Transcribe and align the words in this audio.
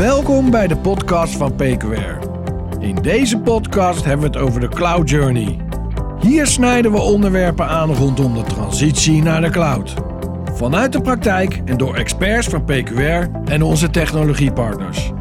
Welkom 0.00 0.50
bij 0.50 0.66
de 0.66 0.76
podcast 0.76 1.36
van 1.36 1.54
PQR. 1.54 2.28
In 2.78 2.94
deze 2.94 3.38
podcast 3.38 4.04
hebben 4.04 4.32
we 4.32 4.38
het 4.38 4.46
over 4.46 4.60
de 4.60 4.68
Cloud 4.68 5.10
Journey. 5.10 5.58
Hier 6.20 6.46
snijden 6.46 6.92
we 6.92 6.98
onderwerpen 6.98 7.66
aan 7.66 7.94
rondom 7.94 8.34
de 8.34 8.42
transitie 8.42 9.22
naar 9.22 9.40
de 9.40 9.50
cloud. 9.50 9.94
Vanuit 10.54 10.92
de 10.92 11.00
praktijk 11.00 11.62
en 11.64 11.76
door 11.76 11.94
experts 11.94 12.46
van 12.46 12.64
PQR 12.64 13.30
en 13.44 13.62
onze 13.62 13.90
technologiepartners. 13.90 15.12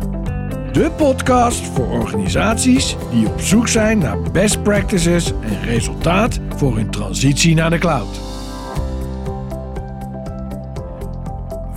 De 0.71 0.91
podcast 0.97 1.65
voor 1.65 1.87
organisaties 1.87 2.95
die 3.11 3.27
op 3.27 3.41
zoek 3.41 3.67
zijn 3.67 3.97
naar 3.97 4.31
best 4.31 4.63
practices 4.63 5.31
en 5.41 5.61
resultaat 5.63 6.39
voor 6.55 6.75
hun 6.75 6.91
transitie 6.91 7.55
naar 7.55 7.69
de 7.69 7.77
cloud. 7.77 8.28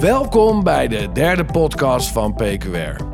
Welkom 0.03 0.62
bij 0.62 0.89
de 0.89 1.12
derde 1.12 1.45
podcast 1.45 2.12
van 2.12 2.34
PQR. 2.34 3.05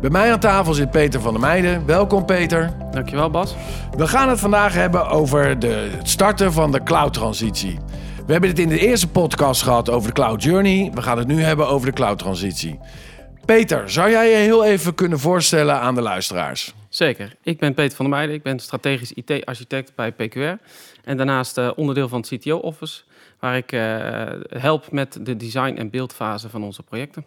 Bij 0.00 0.10
mij 0.10 0.32
aan 0.32 0.40
tafel 0.40 0.74
zit 0.74 0.90
Peter 0.90 1.20
van 1.20 1.32
der 1.32 1.40
Meijden. 1.40 1.86
Welkom 1.86 2.24
Peter. 2.24 2.72
Dankjewel 2.90 3.30
Bas. 3.30 3.54
We 3.96 4.06
gaan 4.06 4.28
het 4.28 4.40
vandaag 4.40 4.74
hebben 4.74 5.08
over 5.08 5.58
de, 5.58 5.66
het 5.66 6.08
starten 6.08 6.52
van 6.52 6.72
de 6.72 6.82
cloud-transitie. 6.82 7.78
We 8.26 8.32
hebben 8.32 8.50
het 8.50 8.58
in 8.58 8.68
de 8.68 8.78
eerste 8.78 9.08
podcast 9.08 9.62
gehad 9.62 9.90
over 9.90 10.08
de 10.08 10.14
cloud 10.14 10.42
journey. 10.42 10.90
We 10.94 11.02
gaan 11.02 11.18
het 11.18 11.26
nu 11.26 11.42
hebben 11.42 11.68
over 11.68 11.86
de 11.86 11.92
cloud-transitie. 11.92 12.78
Peter, 13.44 13.90
zou 13.90 14.10
jij 14.10 14.30
je 14.30 14.36
heel 14.36 14.64
even 14.64 14.94
kunnen 14.94 15.18
voorstellen 15.18 15.80
aan 15.80 15.94
de 15.94 16.02
luisteraars? 16.02 16.74
Zeker. 16.88 17.36
Ik 17.42 17.58
ben 17.58 17.74
Peter 17.74 17.96
van 17.96 18.04
der 18.04 18.14
Meijden. 18.14 18.34
Ik 18.36 18.42
ben 18.42 18.58
strategisch 18.58 19.12
IT-architect 19.12 19.92
bij 19.94 20.12
PQR. 20.12 20.62
En 21.04 21.16
daarnaast 21.16 21.58
uh, 21.58 21.70
onderdeel 21.76 22.08
van 22.08 22.20
het 22.20 22.28
CTO-office, 22.28 23.02
waar 23.40 23.56
ik 23.56 23.72
uh, 23.72 23.80
help 24.48 24.90
met 24.90 25.18
de 25.20 25.36
design- 25.36 25.76
en 25.76 25.90
beeldfase 25.90 26.48
van 26.48 26.62
onze 26.62 26.82
projecten. 26.82 27.24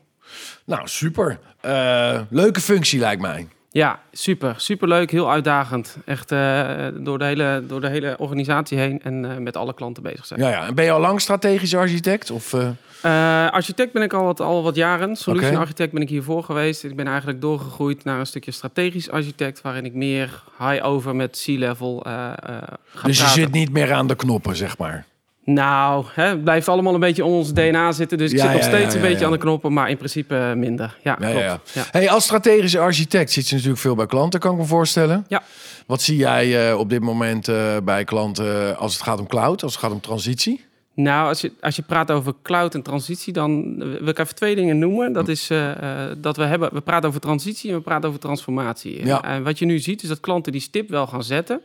Nou, 0.65 0.87
super. 0.87 1.39
Uh, 1.65 2.19
leuke 2.29 2.61
functie 2.61 2.99
lijkt 2.99 3.21
mij. 3.21 3.47
Ja, 3.71 3.99
super. 4.11 4.53
Superleuk, 4.57 5.11
heel 5.11 5.31
uitdagend. 5.31 5.97
Echt 6.05 6.31
uh, 6.31 6.87
door, 6.93 7.17
de 7.17 7.25
hele, 7.25 7.63
door 7.67 7.81
de 7.81 7.89
hele 7.89 8.15
organisatie 8.17 8.77
heen 8.77 9.01
en 9.03 9.23
uh, 9.23 9.37
met 9.37 9.57
alle 9.57 9.73
klanten 9.73 10.03
bezig 10.03 10.25
zijn. 10.25 10.39
Ja, 10.39 10.49
ja. 10.49 10.67
En 10.67 10.75
ben 10.75 10.85
je 10.85 10.91
al 10.91 10.99
lang 10.99 11.21
strategisch 11.21 11.75
architect? 11.75 12.31
Of, 12.31 12.53
uh... 12.53 13.49
architect 13.49 13.93
ben 13.93 14.01
ik 14.01 14.13
al 14.13 14.23
wat, 14.23 14.39
al 14.39 14.63
wat 14.63 14.75
jaren. 14.75 15.15
Solution 15.15 15.49
okay. 15.49 15.61
architect 15.61 15.91
ben 15.91 16.01
ik 16.01 16.09
hiervoor 16.09 16.43
geweest. 16.43 16.83
Ik 16.83 16.95
ben 16.95 17.07
eigenlijk 17.07 17.41
doorgegroeid 17.41 18.03
naar 18.03 18.19
een 18.19 18.25
stukje 18.25 18.51
strategisch 18.51 19.09
architect... 19.09 19.61
waarin 19.61 19.85
ik 19.85 19.93
meer 19.93 20.43
high-over 20.59 21.15
met 21.15 21.43
C-level 21.45 21.99
ga 22.03 22.35
Dus 23.03 23.17
je 23.17 23.23
praten. 23.23 23.41
zit 23.41 23.51
niet 23.51 23.71
meer 23.71 23.93
aan 23.93 24.07
de 24.07 24.15
knoppen, 24.15 24.55
zeg 24.55 24.77
maar? 24.77 25.05
Nou, 25.53 26.05
hè, 26.13 26.23
het 26.27 26.43
blijft 26.43 26.67
allemaal 26.67 26.93
een 26.93 26.99
beetje 26.99 27.25
onder 27.25 27.39
ons 27.39 27.53
DNA 27.53 27.91
zitten. 27.91 28.17
Dus 28.17 28.31
ik 28.31 28.37
Ja, 28.37 28.43
zit 28.43 28.51
nog 28.51 28.61
ja, 28.61 28.67
steeds 28.67 28.93
ja, 28.93 28.99
een 28.99 29.07
beetje 29.07 29.25
aan 29.25 29.31
de 29.31 29.37
knoppen, 29.37 29.73
maar 29.73 29.89
in 29.89 29.97
principe 29.97 30.35
eh, 30.35 30.53
minder. 30.53 30.97
Ja, 31.03 31.13
klopt. 31.13 31.89
Hey, 31.91 32.09
als 32.09 32.23
strategische 32.23 32.79
architect 32.79 33.31
zit 33.31 33.47
je 33.47 33.55
natuurlijk 33.55 33.81
veel 33.81 33.95
bij 33.95 34.05
klanten, 34.05 34.39
kan 34.39 34.51
ik 34.51 34.57
me 34.57 34.65
voorstellen. 34.65 35.25
Ja. 35.27 35.43
Wat 35.85 36.01
zie 36.01 36.17
jij 36.17 36.69
eh, 36.69 36.77
op 36.77 36.89
dit 36.89 37.01
moment 37.01 37.47
eh, 37.47 37.77
bij 37.83 38.03
klanten 38.03 38.77
als 38.77 38.93
het 38.93 39.03
gaat 39.03 39.19
om 39.19 39.27
cloud, 39.27 39.63
als 39.63 39.73
het 39.73 39.81
gaat 39.81 39.91
om 39.91 40.01
transitie? 40.01 40.65
Nou, 41.01 41.27
als 41.27 41.41
je, 41.41 41.51
als 41.61 41.75
je 41.75 41.81
praat 41.81 42.11
over 42.11 42.33
cloud 42.41 42.75
en 42.75 42.81
transitie, 42.81 43.33
dan 43.33 43.77
wil 43.77 44.07
ik 44.07 44.19
even 44.19 44.35
twee 44.35 44.55
dingen 44.55 44.79
noemen. 44.79 45.13
Dat 45.13 45.27
is 45.27 45.49
eh, 45.49 45.71
eh, 45.71 46.17
dat 46.17 46.37
we 46.37 46.43
hebben, 46.43 46.73
we 46.73 46.81
praten 46.81 47.09
over 47.09 47.21
transitie 47.21 47.69
en 47.69 47.75
we 47.75 47.81
praten 47.81 48.07
over 48.07 48.21
transformatie. 48.21 49.05
Ja. 49.05 49.23
En 49.23 49.43
wat 49.43 49.59
je 49.59 49.65
nu 49.65 49.79
ziet, 49.79 50.03
is 50.03 50.09
dat 50.09 50.19
klanten 50.19 50.51
die 50.51 50.61
stip 50.61 50.89
wel 50.89 51.07
gaan 51.07 51.23
zetten. 51.23 51.61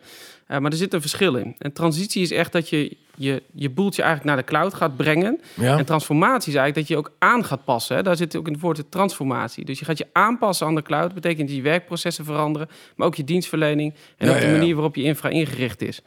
Eh, 0.47 0.59
maar 0.59 0.71
er 0.71 0.77
zit 0.77 0.95
een 0.95 1.01
verschil 1.01 1.35
in. 1.35 1.55
En 1.59 1.73
transitie 1.73 2.23
is 2.23 2.31
echt 2.31 2.53
dat 2.53 2.69
je 2.69 2.97
je, 3.17 3.43
je 3.53 3.71
boeltje 3.71 4.03
eigenlijk 4.03 4.35
naar 4.35 4.45
de 4.45 4.51
cloud 4.51 4.75
gaat 4.75 4.97
brengen. 4.97 5.41
Ja. 5.55 5.79
En 5.79 5.85
transformatie 5.85 6.53
is 6.53 6.59
eigenlijk 6.59 6.75
dat 6.75 6.89
je 6.89 6.97
ook 6.97 7.13
aan 7.19 7.45
gaat 7.45 7.65
passen. 7.65 7.97
Hè? 7.97 8.03
Daar 8.03 8.17
zit 8.17 8.37
ook 8.37 8.47
in 8.47 8.53
het 8.53 8.63
woord 8.63 8.77
de 8.77 8.89
transformatie. 8.89 9.65
Dus 9.65 9.79
je 9.79 9.85
gaat 9.85 9.99
je 9.99 10.07
aanpassen 10.13 10.67
aan 10.67 10.75
de 10.75 10.83
cloud. 10.83 11.05
Dat 11.05 11.15
betekent 11.15 11.49
dat 11.49 11.57
je 11.57 11.63
werkprocessen 11.63 12.25
veranderen, 12.25 12.69
maar 12.97 13.07
ook 13.07 13.15
je 13.15 13.25
dienstverlening 13.25 13.95
en 14.17 14.29
Ja, 14.29 14.35
ook 14.35 14.41
de 14.41 14.51
manier 14.51 14.75
waarop 14.75 14.97
je 14.97 15.03
infra 15.03 15.29
ingericht 15.29 15.83
is. 15.83 16.03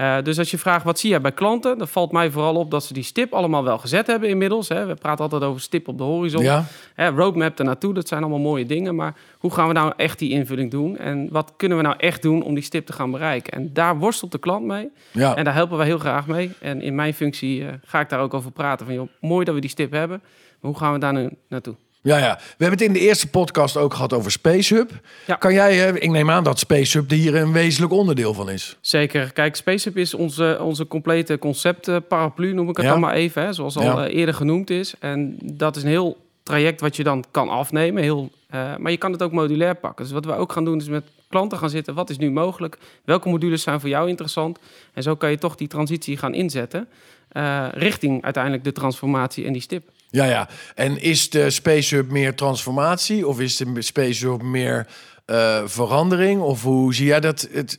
Uh, 0.00 0.16
dus 0.22 0.38
als 0.38 0.50
je 0.50 0.58
vraagt 0.58 0.84
wat 0.84 0.98
zie 0.98 1.10
je 1.10 1.20
bij 1.20 1.32
klanten, 1.32 1.78
dan 1.78 1.88
valt 1.88 2.12
mij 2.12 2.30
vooral 2.30 2.54
op 2.54 2.70
dat 2.70 2.84
ze 2.84 2.92
die 2.92 3.02
stip 3.02 3.32
allemaal 3.32 3.64
wel 3.64 3.78
gezet 3.78 4.06
hebben 4.06 4.28
inmiddels. 4.28 4.68
Hè. 4.68 4.86
We 4.86 4.94
praten 4.94 5.24
altijd 5.24 5.42
over 5.42 5.60
stip 5.60 5.88
op 5.88 5.98
de 5.98 6.04
horizon. 6.04 6.42
Ja. 6.42 6.64
Hè, 6.94 7.08
roadmap 7.08 7.58
ernaartoe, 7.58 7.94
dat 7.94 8.08
zijn 8.08 8.20
allemaal 8.20 8.38
mooie 8.38 8.66
dingen. 8.66 8.94
Maar 8.94 9.14
hoe 9.38 9.52
gaan 9.52 9.66
we 9.68 9.72
nou 9.72 9.92
echt 9.96 10.18
die 10.18 10.30
invulling 10.30 10.70
doen? 10.70 10.96
En 10.96 11.28
wat 11.30 11.52
kunnen 11.56 11.78
we 11.78 11.84
nou 11.84 11.96
echt 11.98 12.22
doen 12.22 12.42
om 12.42 12.54
die 12.54 12.62
stip 12.62 12.86
te 12.86 12.92
gaan 12.92 13.10
bereiken? 13.10 13.52
En 13.52 13.70
daar 13.72 13.98
worstelt 13.98 14.32
de 14.32 14.38
klant 14.38 14.64
mee. 14.64 14.90
Ja. 15.12 15.36
En 15.36 15.44
daar 15.44 15.54
helpen 15.54 15.76
wij 15.76 15.86
heel 15.86 15.98
graag 15.98 16.26
mee. 16.26 16.52
En 16.60 16.82
in 16.82 16.94
mijn 16.94 17.14
functie 17.14 17.60
uh, 17.60 17.68
ga 17.84 18.00
ik 18.00 18.08
daar 18.08 18.20
ook 18.20 18.34
over 18.34 18.50
praten. 18.50 18.86
Van 18.86 18.94
joh, 18.94 19.08
mooi 19.20 19.44
dat 19.44 19.54
we 19.54 19.60
die 19.60 19.70
stip 19.70 19.92
hebben. 19.92 20.18
Maar 20.60 20.70
hoe 20.70 20.80
gaan 20.80 20.92
we 20.92 20.98
daar 20.98 21.12
nu 21.12 21.30
naartoe? 21.48 21.74
Ja, 22.06 22.18
ja. 22.18 22.34
We 22.36 22.64
hebben 22.64 22.78
het 22.78 22.86
in 22.88 22.92
de 22.92 22.98
eerste 23.00 23.28
podcast 23.28 23.76
ook 23.76 23.94
gehad 23.94 24.12
over 24.12 24.30
SpaceHub. 24.30 24.90
Ja. 25.26 25.34
Kan 25.34 25.52
jij, 25.52 25.88
eh, 25.88 25.94
ik 25.94 26.10
neem 26.10 26.30
aan 26.30 26.44
dat 26.44 26.58
SpaceHub 26.58 27.10
hier 27.10 27.34
een 27.34 27.52
wezenlijk 27.52 27.92
onderdeel 27.92 28.34
van 28.34 28.50
is. 28.50 28.76
Zeker. 28.80 29.32
Kijk, 29.32 29.56
SpaceHub 29.56 29.96
is 29.96 30.14
onze, 30.14 30.58
onze 30.60 30.86
complete 30.86 31.38
concept 31.38 31.88
uh, 31.88 31.96
paraplu, 32.08 32.52
noem 32.52 32.68
ik 32.68 32.76
het 32.76 32.84
Ja. 32.84 32.90
dan 32.92 33.00
maar 33.00 33.14
even. 33.14 33.42
Hè, 33.42 33.52
zoals 33.52 33.76
al 33.76 33.82
Ja. 33.82 34.08
uh, 34.08 34.14
eerder 34.14 34.34
genoemd 34.34 34.70
is. 34.70 34.94
En 35.00 35.36
dat 35.42 35.76
is 35.76 35.82
een 35.82 35.88
heel 35.88 36.16
traject 36.46 36.80
wat 36.80 36.96
je 36.96 37.02
dan 37.02 37.24
kan 37.30 37.48
afnemen. 37.48 38.02
Heel, 38.02 38.30
uh, 38.54 38.76
maar 38.76 38.90
je 38.90 38.96
kan 38.96 39.12
het 39.12 39.22
ook 39.22 39.32
modulair 39.32 39.74
pakken. 39.74 40.04
Dus 40.04 40.14
wat 40.14 40.24
we 40.24 40.34
ook 40.34 40.52
gaan 40.52 40.64
doen 40.64 40.80
is 40.80 40.88
met 40.88 41.04
klanten 41.28 41.58
gaan 41.58 41.70
zitten. 41.70 41.94
Wat 41.94 42.10
is 42.10 42.18
nu 42.18 42.30
mogelijk? 42.30 42.78
Welke 43.04 43.28
modules 43.28 43.62
zijn 43.62 43.80
voor 43.80 43.88
jou 43.88 44.08
interessant? 44.08 44.58
En 44.94 45.02
zo 45.02 45.16
kan 45.16 45.30
je 45.30 45.38
toch 45.38 45.54
die 45.54 45.68
transitie 45.68 46.16
gaan 46.16 46.34
inzetten. 46.34 46.88
Uh, 47.32 47.66
richting 47.72 48.22
uiteindelijk 48.24 48.64
de 48.64 48.72
transformatie 48.72 49.44
en 49.44 49.52
die 49.52 49.62
stip. 49.62 49.88
Ja, 50.10 50.24
ja. 50.24 50.48
En 50.74 51.02
is 51.02 51.30
de 51.30 51.50
SpaceHub 51.50 52.10
meer 52.10 52.34
transformatie 52.34 53.26
of 53.26 53.40
is 53.40 53.56
de 53.56 53.82
SpaceHub 53.82 54.42
meer 54.42 54.86
uh, 55.26 55.62
verandering? 55.64 56.40
Of 56.40 56.62
hoe 56.62 56.94
zie 56.94 57.06
jij 57.06 57.20
dat? 57.20 57.48
Het, 57.52 57.78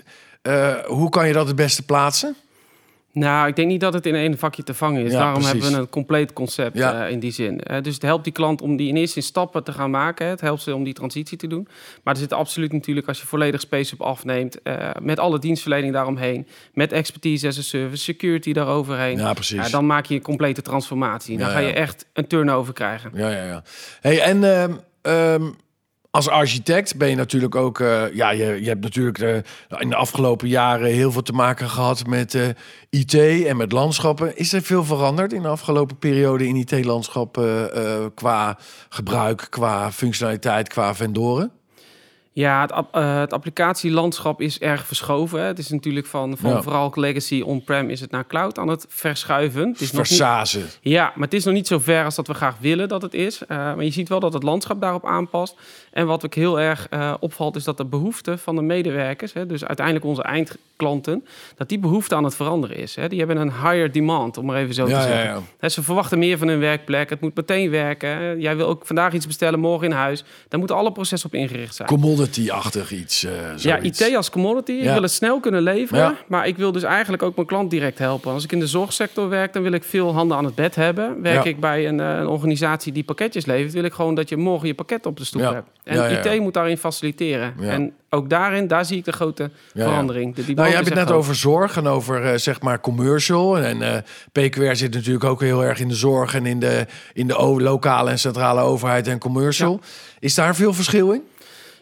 hoe 0.88 1.09
kan 1.09 1.27
je 1.27 1.33
dat 1.33 1.47
het 1.47 1.56
beste 1.56 1.83
plaatsen? 1.83 2.35
Nou, 3.19 3.47
ik 3.47 3.55
denk 3.55 3.67
niet 3.67 3.79
dat 3.81 3.94
het 3.94 4.05
in 4.05 4.16
één 4.16 4.38
vakje 4.38 4.63
te 4.63 4.73
vangen 4.73 5.03
is. 5.05 5.11
Ja, 5.11 5.17
Daarom 5.17 5.33
precies. 5.33 5.51
hebben 5.51 5.72
we 5.72 5.78
een 5.78 5.89
compleet 5.89 6.33
concept 6.33 6.78
Ja. 6.78 7.05
uh, 7.05 7.11
in 7.11 7.19
die 7.19 7.31
zin. 7.31 7.61
Uh, 7.72 7.81
dus 7.81 7.94
het 7.94 8.01
helpt 8.03 8.23
die 8.23 8.33
klant 8.33 8.61
om 8.61 8.75
die 8.75 8.88
in 8.88 8.95
eerste 8.95 9.22
stappen 9.22 9.63
te 9.63 9.72
gaan 9.72 9.89
maken. 9.91 10.28
Het 10.28 10.41
helpt 10.41 10.61
ze 10.61 10.75
om 10.75 10.83
die 10.83 10.94
transitie 10.94 11.38
te 11.38 11.47
doen. 11.47 11.67
Maar 12.03 12.13
er 12.13 12.19
zit 12.19 12.33
absoluut 12.33 12.72
natuurlijk, 12.73 13.07
als 13.07 13.19
je 13.22 13.27
volledig 13.27 13.61
SpaceHub 13.61 14.01
afneemt... 14.01 14.57
Uh, 14.63 14.89
met 15.01 15.19
alle 15.19 15.39
dienstverlening 15.39 15.94
daaromheen... 15.94 16.47
met 16.73 16.91
expertise 16.91 17.47
as 17.47 17.57
a 17.57 17.61
service, 17.61 18.03
security 18.03 18.53
daaroverheen... 18.53 19.17
Ja, 19.17 19.33
precies. 19.33 19.72
dan 19.72 19.85
maak 19.85 20.06
je 20.06 20.16
een 20.16 20.22
complete 20.22 20.61
transformatie. 20.61 21.38
Dan 21.38 21.47
Ja, 21.47 21.53
ga 21.53 21.59
je 21.59 21.73
echt 21.73 22.06
een 22.13 22.27
turnover 22.27 22.73
krijgen. 22.73 23.11
Ja, 23.13 23.29
ja, 23.29 23.44
ja. 23.44 23.63
Hey, 24.01 24.22
en 24.22 24.44
ehm, 24.44 24.72
ehm, 25.01 25.50
als 26.12 26.29
architect 26.29 26.97
ben 26.97 27.09
je 27.09 27.16
natuurlijk 27.16 27.56
ook... 27.56 27.79
eh, 27.79 28.13
ja, 28.13 28.29
je, 28.29 28.45
je 28.62 28.68
hebt 28.68 28.81
natuurlijk 28.84 29.19
eh, 29.19 29.35
in 29.79 29.90
de 29.90 29.95
afgelopen 29.95 30.47
jaren 30.47 30.88
heel 30.90 31.12
veel 31.12 31.22
te 31.22 31.31
maken 31.34 31.69
gehad 31.69 32.06
met 32.07 32.34
eh, 32.35 32.47
IT 32.90 33.13
en 33.45 33.57
met 33.57 33.72
landschappen. 33.72 34.38
Is 34.38 34.53
er 34.53 34.62
veel 34.62 34.84
veranderd 34.84 35.34
in 35.34 35.41
de 35.41 35.47
afgelopen 35.47 35.97
periode 35.97 36.47
in 36.47 36.56
IT-landschap 36.56 37.41
qua 38.16 38.57
gebruik, 38.90 39.47
qua 39.50 39.91
functionaliteit, 39.91 40.68
qua 40.68 40.95
vendoren? 40.95 41.51
Ja, 42.31 42.62
het, 42.62 42.72
ap- 42.72 42.94
het 42.94 43.34
applicatielandschap 43.34 44.41
is 44.41 44.59
erg 44.59 44.85
verschoven. 44.85 45.39
Hè. 45.39 45.45
Het 45.45 45.59
is 45.59 45.69
natuurlijk 45.69 46.06
van, 46.07 46.38
van 46.38 46.50
Ja. 46.50 46.62
vooral 46.62 46.91
legacy 46.95 47.41
on-prem 47.41 47.89
is 47.89 48.00
het 48.01 48.12
naar 48.12 48.28
cloud 48.28 48.57
aan 48.59 48.68
het 48.68 48.85
verschuiven. 48.89 49.68
Het 49.69 49.81
is 49.81 49.91
nog 49.91 49.97
niet, 50.09 50.18
Versazen. 50.18 50.66
ja, 50.81 51.03
maar 51.16 51.24
het 51.24 51.34
is 51.34 51.44
nog 51.44 51.53
niet 51.53 51.68
zo 51.68 51.79
ver 51.79 52.03
als 52.03 52.16
dat 52.16 52.28
we 52.28 52.34
graag 52.34 52.56
willen 52.59 52.88
dat 52.88 53.01
het 53.01 53.13
is. 53.13 53.41
Maar 53.47 53.84
je 53.84 53.89
ziet 53.91 54.09
wel 54.09 54.19
dat 54.19 54.34
het 54.34 54.44
landschap 54.44 54.81
daarop 54.81 55.06
aanpast. 55.06 55.56
En 55.97 56.06
wat 56.06 56.25
ook 56.25 56.34
heel 56.35 56.59
erg 56.59 56.88
uh, 56.94 57.13
opvalt 57.19 57.56
is 57.56 57.63
dat 57.63 57.78
de 57.78 57.85
behoefte 57.85 58.38
van 58.38 58.56
de 58.56 58.62
medewerkers, 58.62 59.34
hè, 59.34 59.46
dus 59.46 59.66
uiteindelijk 59.66 60.06
onze 60.06 60.22
eindklanten, 60.22 61.25
dat 61.56 61.69
die 61.69 61.80
behoefte 61.80 62.16
aan 62.16 62.24
het 62.24 62.35
veranderen 62.35 62.78
is. 62.78 62.96
Hè. 62.96 63.08
Die 63.09 63.18
hebben 63.19 63.38
een 63.38 63.52
higher 63.52 63.91
demand, 63.91 64.38
om 64.38 64.46
maar 64.46 64.57
even 64.57 64.74
zo 64.74 64.88
Ja, 64.88 65.02
te 65.02 65.07
zeggen. 65.07 65.24
ja. 65.30 65.40
Hè, 65.59 65.69
ze 65.69 65.84
verwachten 65.84 66.19
meer 66.19 66.38
van 66.38 66.47
hun 66.47 66.59
werkplek. 66.59 67.09
Het 67.09 67.22
moet 67.22 67.36
meteen 67.36 67.69
werken. 67.69 68.09
Hè. 68.09 68.31
Jij 68.31 68.56
wil 68.56 68.68
ook 68.68 68.86
vandaag 68.86 69.13
iets 69.13 69.28
bestellen, 69.28 69.60
morgen 69.60 69.88
in 69.88 69.94
huis. 69.94 70.24
Daar 70.50 70.60
moeten 70.60 70.77
alle 70.77 70.92
processen 70.92 71.30
op 71.30 71.36
ingericht 71.39 71.75
zijn. 71.75 71.88
Commodity-achtig 71.88 72.92
iets. 72.92 73.24
eh, 73.24 73.31
Ja. 73.57 73.77
IT 73.80 74.16
als 74.16 74.30
commodity. 74.30 74.71
Ik 74.71 74.83
wil 74.94 75.01
het 75.01 75.12
snel 75.12 75.39
kunnen 75.39 75.62
leveren. 75.62 76.16
Maar 76.27 76.48
ik 76.48 76.57
wil 76.57 76.71
dus 76.71 76.83
eigenlijk 76.83 77.24
ook 77.24 77.36
mijn 77.36 77.48
klant 77.48 77.69
direct 77.71 77.98
helpen. 78.00 78.31
Als 78.31 78.44
ik 78.44 78.51
in 78.51 78.60
de 78.60 78.68
zorgsector 78.68 79.30
werk, 79.30 79.54
dan 79.54 79.63
wil 79.63 79.71
ik 79.71 79.83
veel 79.83 80.13
handen 80.13 80.38
aan 80.38 80.45
het 80.45 80.56
bed 80.56 80.75
hebben. 80.75 81.21
Werk 81.21 81.45
ik 81.45 81.60
bij 81.60 81.88
een, 81.88 82.00
eh, 82.00 82.18
een 82.18 82.27
organisatie 82.27 82.92
die 82.94 83.04
pakketjes 83.04 83.45
levert, 83.45 83.74
wil 83.74 83.83
ik 83.83 83.94
gewoon 83.94 84.16
dat 84.16 84.30
je 84.30 84.38
morgen 84.38 84.68
je 84.68 84.74
pakket 84.74 85.06
op 85.06 85.18
de 85.18 85.24
stoep 85.25 85.42
hebt. 85.42 85.68
En 85.88 85.95
Ja, 85.95 86.06
ja, 86.06 86.24
ja. 86.24 86.31
IT 86.31 86.42
moet 86.42 86.54
daarin 86.54 86.78
faciliteren. 86.78 87.54
En 87.62 87.94
ook 88.10 88.30
daarin, 88.30 88.68
daar 88.68 88.86
zie 88.86 88.98
ik 88.98 89.06
de 89.06 89.12
grote 89.12 89.50
verandering. 89.75 90.36
De, 90.36 90.54
Nou, 90.54 90.68
je 90.68 90.75
hebt 90.75 90.86
het 90.86 90.98
net 90.98 91.12
over 91.12 91.36
zorg 91.36 91.78
en 91.78 91.88
over 91.88 92.25
eh, 92.25 92.38
zeg 92.38 92.62
maar 92.62 92.80
commercial. 92.80 93.57
En 93.57 93.81
eh, 93.81 94.01
PQR 94.31 94.75
zit 94.75 94.94
natuurlijk 94.94 95.24
ook 95.24 95.42
heel 95.42 95.63
erg 95.63 95.80
in 95.80 95.88
de 95.88 95.95
zorg 95.95 96.36
en 96.36 96.45
in 96.45 96.60
de, 96.60 96.86
in 97.13 97.28
de 97.28 97.34
lokale 97.57 98.10
en 98.10 98.19
centrale 98.19 98.62
overheid 98.62 99.07
en 99.07 99.19
commercial. 99.19 99.80
Is 100.19 100.36
daar 100.36 100.56
veel 100.56 100.74
verschil 100.74 101.12
in? 101.12 101.22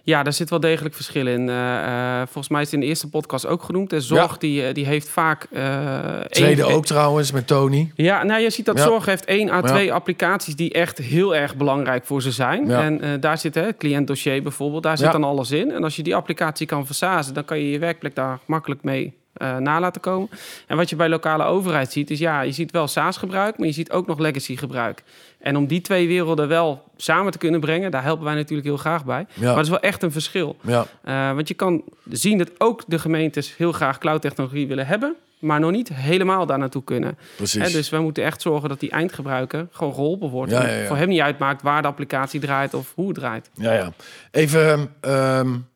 Ja, 0.05 0.23
daar 0.23 0.33
zit 0.33 0.49
wel 0.49 0.59
degelijk 0.59 0.95
verschil 0.95 1.27
in. 1.27 1.47
Uh, 1.47 2.17
volgens 2.17 2.49
mij 2.49 2.61
is 2.61 2.65
het 2.65 2.75
in 2.75 2.79
de 2.79 2.85
eerste 2.85 3.09
podcast 3.09 3.45
ook 3.45 3.63
genoemd. 3.63 3.89
De 3.89 4.01
zorg 4.01 4.37
die, 4.37 4.73
die 4.73 4.85
heeft 4.85 5.09
vaak... 5.09 5.47
Uh, 5.51 6.19
Tweede 6.19 6.63
ook 6.63 6.85
trouwens, 6.85 7.31
met 7.31 7.47
Tony. 7.47 7.91
Ja, 7.95 8.23
nou 8.23 8.41
je 8.41 8.49
ziet 8.49 8.65
dat 8.65 8.79
zorg 8.79 9.05
heeft 9.05 9.25
één 9.25 9.49
à 9.49 9.61
twee 9.61 9.93
applicaties... 9.93 10.55
die 10.55 10.73
echt 10.73 10.97
heel 10.97 11.35
erg 11.35 11.55
belangrijk 11.55 12.05
voor 12.05 12.21
ze 12.21 12.31
zijn. 12.31 12.71
En 12.71 13.19
daar 13.19 13.37
zit 13.37 13.55
het 13.55 13.77
cliëntdossier 13.77 14.43
bijvoorbeeld, 14.43 14.83
daar 14.83 14.97
zit 14.97 15.11
dan 15.11 15.23
alles 15.23 15.51
in. 15.51 15.71
En 15.71 15.83
als 15.83 15.95
je 15.95 16.03
die 16.03 16.15
applicatie 16.15 16.67
kan 16.67 16.85
versazen... 16.85 17.33
dan 17.33 17.45
kan 17.45 17.59
je 17.59 17.69
je 17.69 17.79
werkplek 17.79 18.15
daar 18.15 18.39
makkelijk 18.45 18.83
mee 18.83 19.13
uh, 19.37 19.57
na 19.57 19.79
laten 19.79 20.01
komen. 20.01 20.29
En 20.67 20.77
wat 20.77 20.89
je 20.89 20.95
bij 20.95 21.09
lokale 21.09 21.43
overheid 21.43 21.91
ziet, 21.91 22.11
is 22.11 22.19
ja, 22.19 22.41
je 22.41 22.51
ziet 22.51 22.71
wel 22.71 22.87
SaaS-gebruik, 22.87 23.57
maar 23.57 23.67
je 23.67 23.73
ziet 23.73 23.91
ook 23.91 24.07
nog 24.07 24.19
legacy-gebruik. 24.19 25.03
En 25.39 25.57
om 25.57 25.67
die 25.67 25.81
twee 25.81 26.07
werelden 26.07 26.47
wel 26.47 26.83
samen 26.97 27.31
te 27.31 27.37
kunnen 27.37 27.59
brengen, 27.59 27.91
daar 27.91 28.03
helpen 28.03 28.25
wij 28.25 28.35
natuurlijk 28.35 28.67
heel 28.67 28.77
graag 28.77 29.05
bij. 29.05 29.25
Ja. 29.33 29.45
Maar 29.45 29.55
dat 29.55 29.63
is 29.63 29.69
wel 29.69 29.79
echt 29.79 30.03
een 30.03 30.11
verschil. 30.11 30.55
Ja. 30.61 30.85
Uh, 31.05 31.35
want 31.35 31.47
je 31.47 31.53
kan 31.53 31.83
zien 32.09 32.37
dat 32.37 32.51
ook 32.57 32.83
de 32.87 32.99
gemeentes 32.99 33.57
heel 33.57 33.71
graag 33.71 33.97
cloud-technologie 33.97 34.67
willen 34.67 34.87
hebben, 34.87 35.15
maar 35.39 35.59
nog 35.59 35.71
niet 35.71 35.89
helemaal 35.93 36.45
daar 36.45 36.59
naartoe 36.59 36.83
kunnen. 36.83 37.17
Precies. 37.35 37.71
dus 37.71 37.89
we 37.89 37.99
moeten 37.99 38.23
echt 38.23 38.41
zorgen 38.41 38.69
dat 38.69 38.79
die 38.79 38.91
eindgebruiker 38.91 39.67
gewoon 39.71 39.93
geholpen 39.93 40.29
wordt. 40.29 40.51
Ja, 40.51 40.85
voor 40.85 40.97
hem 40.97 41.07
niet 41.07 41.21
uitmaakt 41.21 41.61
waar 41.61 41.81
de 41.81 41.87
applicatie 41.87 42.39
draait 42.39 42.73
of 42.73 42.91
hoe 42.95 43.07
het 43.07 43.15
draait. 43.15 43.49
Ja, 43.53 43.73
ja. 43.73 43.93
Even. 44.31 44.95
Um 45.01 45.67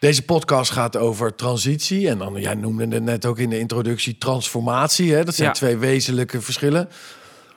deze 0.00 0.24
podcast 0.24 0.70
gaat 0.70 0.96
over 0.96 1.34
transitie. 1.34 2.08
En 2.08 2.18
dan, 2.18 2.40
jij 2.40 2.54
noemde 2.54 2.88
het 2.88 3.02
net 3.02 3.26
ook 3.26 3.38
in 3.38 3.50
de 3.50 3.58
introductie 3.58 4.18
transformatie. 4.18 5.14
Hè? 5.14 5.24
Dat 5.24 5.34
zijn 5.34 5.52
twee 5.52 5.76
wezenlijke 5.76 6.40
verschillen. 6.40 6.88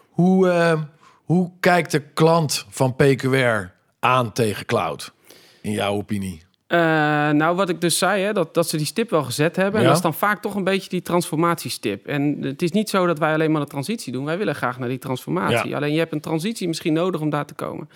Hoe, 0.09 0.47
uh, 0.47 0.81
hoe 1.23 1.51
kijkt 1.59 1.91
de 1.91 1.99
klant 1.99 2.65
van 2.69 2.95
PQR 2.95 3.71
aan 3.99 4.33
tegen 4.33 4.65
cloud? 4.65 5.13
In 5.61 5.71
jouw 5.71 5.93
opinie? 5.93 6.43
Uh, 6.73 6.79
nou, 7.29 7.55
wat 7.55 7.69
ik 7.69 7.81
dus 7.81 7.97
zei, 7.97 8.23
hè, 8.23 8.33
dat, 8.33 8.53
dat 8.53 8.69
ze 8.69 8.77
die 8.77 8.85
stip 8.85 9.09
wel 9.09 9.23
gezet 9.23 9.55
hebben. 9.55 9.79
En 9.79 9.85
dat 9.85 9.95
is 9.95 10.01
dan 10.01 10.13
vaak 10.13 10.41
toch 10.41 10.55
een 10.55 10.63
beetje 10.63 10.89
die 10.89 11.01
transformatiestip. 11.01 12.07
En 12.07 12.37
het 12.41 12.61
is 12.61 12.71
niet 12.71 12.89
zo 12.89 13.05
dat 13.05 13.19
wij 13.19 13.33
alleen 13.33 13.51
maar 13.51 13.61
de 13.61 13.67
transitie 13.67 14.11
doen. 14.11 14.25
Wij 14.25 14.37
willen 14.37 14.55
graag 14.55 14.79
naar 14.79 14.89
die 14.89 14.97
transformatie. 14.97 15.75
Alleen 15.75 15.93
je 15.93 15.99
hebt 15.99 16.11
een 16.11 16.19
transitie 16.19 16.67
misschien 16.67 16.93
nodig 16.93 17.21
om 17.21 17.29
daar 17.29 17.45
te 17.45 17.53
komen. 17.53 17.89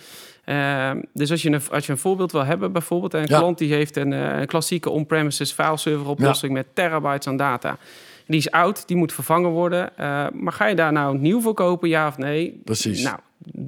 Ehm, 0.44 1.00
dus 1.12 1.30
als 1.30 1.42
je, 1.42 1.50
een, 1.50 1.60
als 1.70 1.86
je 1.86 1.92
een 1.92 1.98
voorbeeld 1.98 2.32
wil 2.32 2.44
hebben, 2.44 2.72
bijvoorbeeld 2.72 3.14
een 3.14 3.26
klant 3.26 3.58
die 3.58 3.72
heeft 3.72 3.96
een, 3.96 4.12
uh, 4.12 4.38
een 4.38 4.46
klassieke 4.46 4.90
on-premises 4.90 5.52
fileserver 5.52 6.08
oplossing 6.08 6.52
met 6.52 6.66
terabytes 6.74 7.26
aan 7.26 7.36
data. 7.36 7.78
Die 8.26 8.38
is 8.38 8.50
oud, 8.50 8.88
die 8.88 8.96
moet 8.96 9.12
vervangen 9.12 9.50
worden. 9.50 9.90
Uh, 10.00 10.26
maar 10.32 10.52
ga 10.52 10.66
je 10.66 10.74
daar 10.74 10.92
nou 10.92 11.18
nieuw 11.18 11.40
voor 11.40 11.54
kopen, 11.54 11.88
ja 11.88 12.06
of 12.06 12.18
nee? 12.18 12.60
Precies. 12.64 13.02
Nou, 13.02 13.18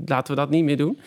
laten 0.06 0.35
we 0.35 0.41
dat 0.41 0.51
niet 0.51 0.65
meer 0.65 0.77
doen. 0.77 0.99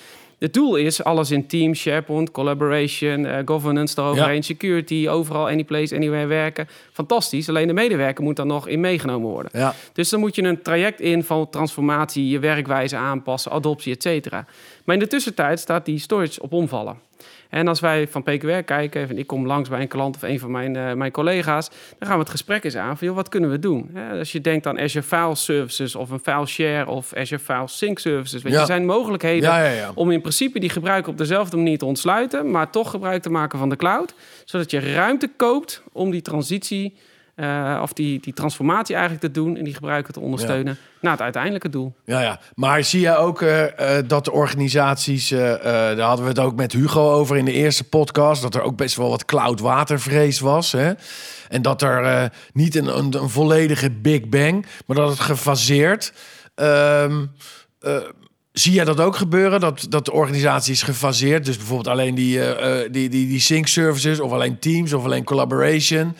De 0.44 0.50
tool 0.50 0.76
is 0.76 1.04
alles 1.04 1.32
in 1.32 1.48
Teams, 1.48 1.80
SharePoint, 1.80 2.32
collaboration, 2.32 3.26
uh, 3.26 3.38
governance 3.46 4.02
eroverheen, 4.02 4.44
security, 4.44 5.08
overal, 5.10 5.48
anyplace, 5.48 5.96
anywhere 5.96 6.26
werken. 6.26 6.68
Fantastisch. 6.92 7.50
Alleen 7.50 7.68
de 7.68 7.74
medewerker 7.74 8.24
moet 8.24 8.36
dan 8.36 8.48
nog 8.48 8.68
in 8.68 8.80
meegenomen 8.80 9.30
worden. 9.30 9.52
Ja. 9.54 9.74
Dus 9.94 10.10
dan 10.10 10.20
moet 10.20 10.36
je 10.36 10.44
een 10.44 10.62
traject 10.62 11.02
in 11.02 11.24
van 11.24 11.50
transformatie, 11.50 12.30
je 12.30 12.40
werkwijze 12.40 12.96
aanpassen, 12.96 13.52
adoptie, 13.52 13.94
et 13.94 14.02
cetera. 14.02 14.46
Maar 14.84 14.96
in 14.96 15.02
de 15.02 15.08
tussentijd 15.08 15.60
staat 15.60 15.86
die 15.86 16.00
storage 16.00 16.42
op 16.42 16.54
omvallen. 16.54 16.98
En 17.54 17.68
als 17.68 17.80
wij 17.80 18.08
van 18.08 18.24
PQR 18.24 18.64
kijken, 18.66 19.10
en 19.10 19.18
ik 19.18 19.28
kom 19.28 19.48
langs 19.48 19.70
bij 19.70 19.82
een 19.82 19.88
klant 19.88 20.16
of 20.16 20.22
een 20.22 20.40
van 20.40 20.52
mijn, 20.52 20.76
uh, 20.76 20.94
mijn 20.94 21.12
collega's, 21.12 21.70
dan 21.70 22.08
gaan 22.08 22.18
we 22.18 22.24
het 22.24 22.30
gesprek 22.30 22.64
eens 22.64 22.76
aan 22.76 22.98
van, 22.98 23.08
joh, 23.08 23.16
wat 23.16 23.30
kunnen 23.30 23.50
we 23.50 23.60
doen? 23.60 23.98
als 24.20 24.32
je 24.32 24.42
denkt 24.42 24.68
aan 24.68 24.80
Azure 24.80 25.06
File 25.06 25.36
Services 25.36 25.96
of 25.96 26.10
een 26.10 26.20
File 26.20 26.46
Share 26.46 26.90
of 26.90 27.14
Azure 27.14 27.42
File 27.42 27.68
Sync 27.68 28.00
Services, 28.00 28.42
weet 28.42 28.54
je, 28.54 28.60
er 28.60 28.66
zijn 28.66 28.86
mogelijkheden 28.86 29.50
ja, 29.50 29.92
om 29.96 30.12
in 30.12 30.22
principe 30.22 30.60
die 30.60 30.70
gebruiken 30.70 31.12
op 31.12 31.18
dezelfde 31.18 31.58
manier 31.58 31.78
te 31.78 31.86
ontsluiten, 31.86 32.52
maar 32.52 32.70
toch 32.70 32.90
gebruik 32.90 33.22
te 33.22 33.30
maken 33.30 33.60
van 33.60 33.70
de 33.70 33.76
cloud, 33.76 34.14
zodat 34.46 34.72
je 34.72 34.80
ruimte 34.80 35.30
koopt 35.38 35.84
om 35.92 36.12
die 36.12 36.22
transitie 36.22 36.96
uh, 37.36 37.80
of 37.82 37.94
die, 37.94 38.20
die 38.20 38.34
transformatie 38.34 38.96
eigenlijk 38.96 39.26
te 39.26 39.32
doen 39.32 39.58
en 39.58 39.64
die 39.64 39.74
gebruiker 39.74 40.14
te 40.14 40.20
ondersteunen 40.20 40.78
naar 41.02 41.12
het 41.12 41.22
uiteindelijke 41.22 41.70
doel. 41.70 41.96
Ja, 42.06 42.22
ja. 42.22 42.40
maar 42.56 42.84
zie 42.84 43.02
je 43.02 43.16
ook 43.16 43.42
uh, 43.42 43.66
dat 44.08 44.26
de 44.26 44.32
organisaties, 44.32 45.30
daar 45.30 46.00
hadden 46.00 46.26
we 46.26 46.32
het 46.32 46.40
ook 46.40 46.56
met 46.56 46.74
Hugo 46.74 47.12
over 47.12 47.38
in 47.38 47.46
de 47.46 47.52
eerste 47.52 47.84
podcast, 47.84 48.42
dat 48.42 48.56
er 48.56 48.62
ook 48.62 48.78
best 48.78 48.96
wel 48.96 49.10
wat 49.10 49.26
cloud 49.26 49.60
watervrees 49.60 50.40
was. 50.40 50.72
Hè? 50.72 50.92
En 51.50 51.62
dat 51.62 51.82
er 51.82 52.32
niet 52.54 52.76
een, 52.76 52.98
een, 52.98 53.14
een, 53.22 53.30
volledige 53.30 53.92
Big 53.92 54.30
Bang, 54.30 54.66
maar 54.86 54.98
dat 54.98 55.10
het 55.10 55.20
gefaseerd. 55.20 56.14
Um, 56.56 57.32
Zie 58.52 58.74
jij 58.74 58.86
dat 58.86 59.00
ook 59.00 59.16
gebeuren? 59.16 59.60
Dat, 59.60 59.86
dat 59.90 60.06
de 60.06 60.12
organisatie 60.12 60.74
is 60.74 60.82
gefaseerd? 60.82 61.46
Dus 61.46 61.58
bijvoorbeeld 61.58 61.88
alleen 61.88 62.16
die, 62.16 62.40
die, 62.92 63.10
die, 63.10 63.28
die 63.28 63.40
sync 63.40 63.68
services, 63.68 64.20
of 64.20 64.32
alleen 64.32 64.60
Teams, 64.60 64.94
of 64.94 65.04
alleen 65.04 65.24
collaboration. 65.24 66.16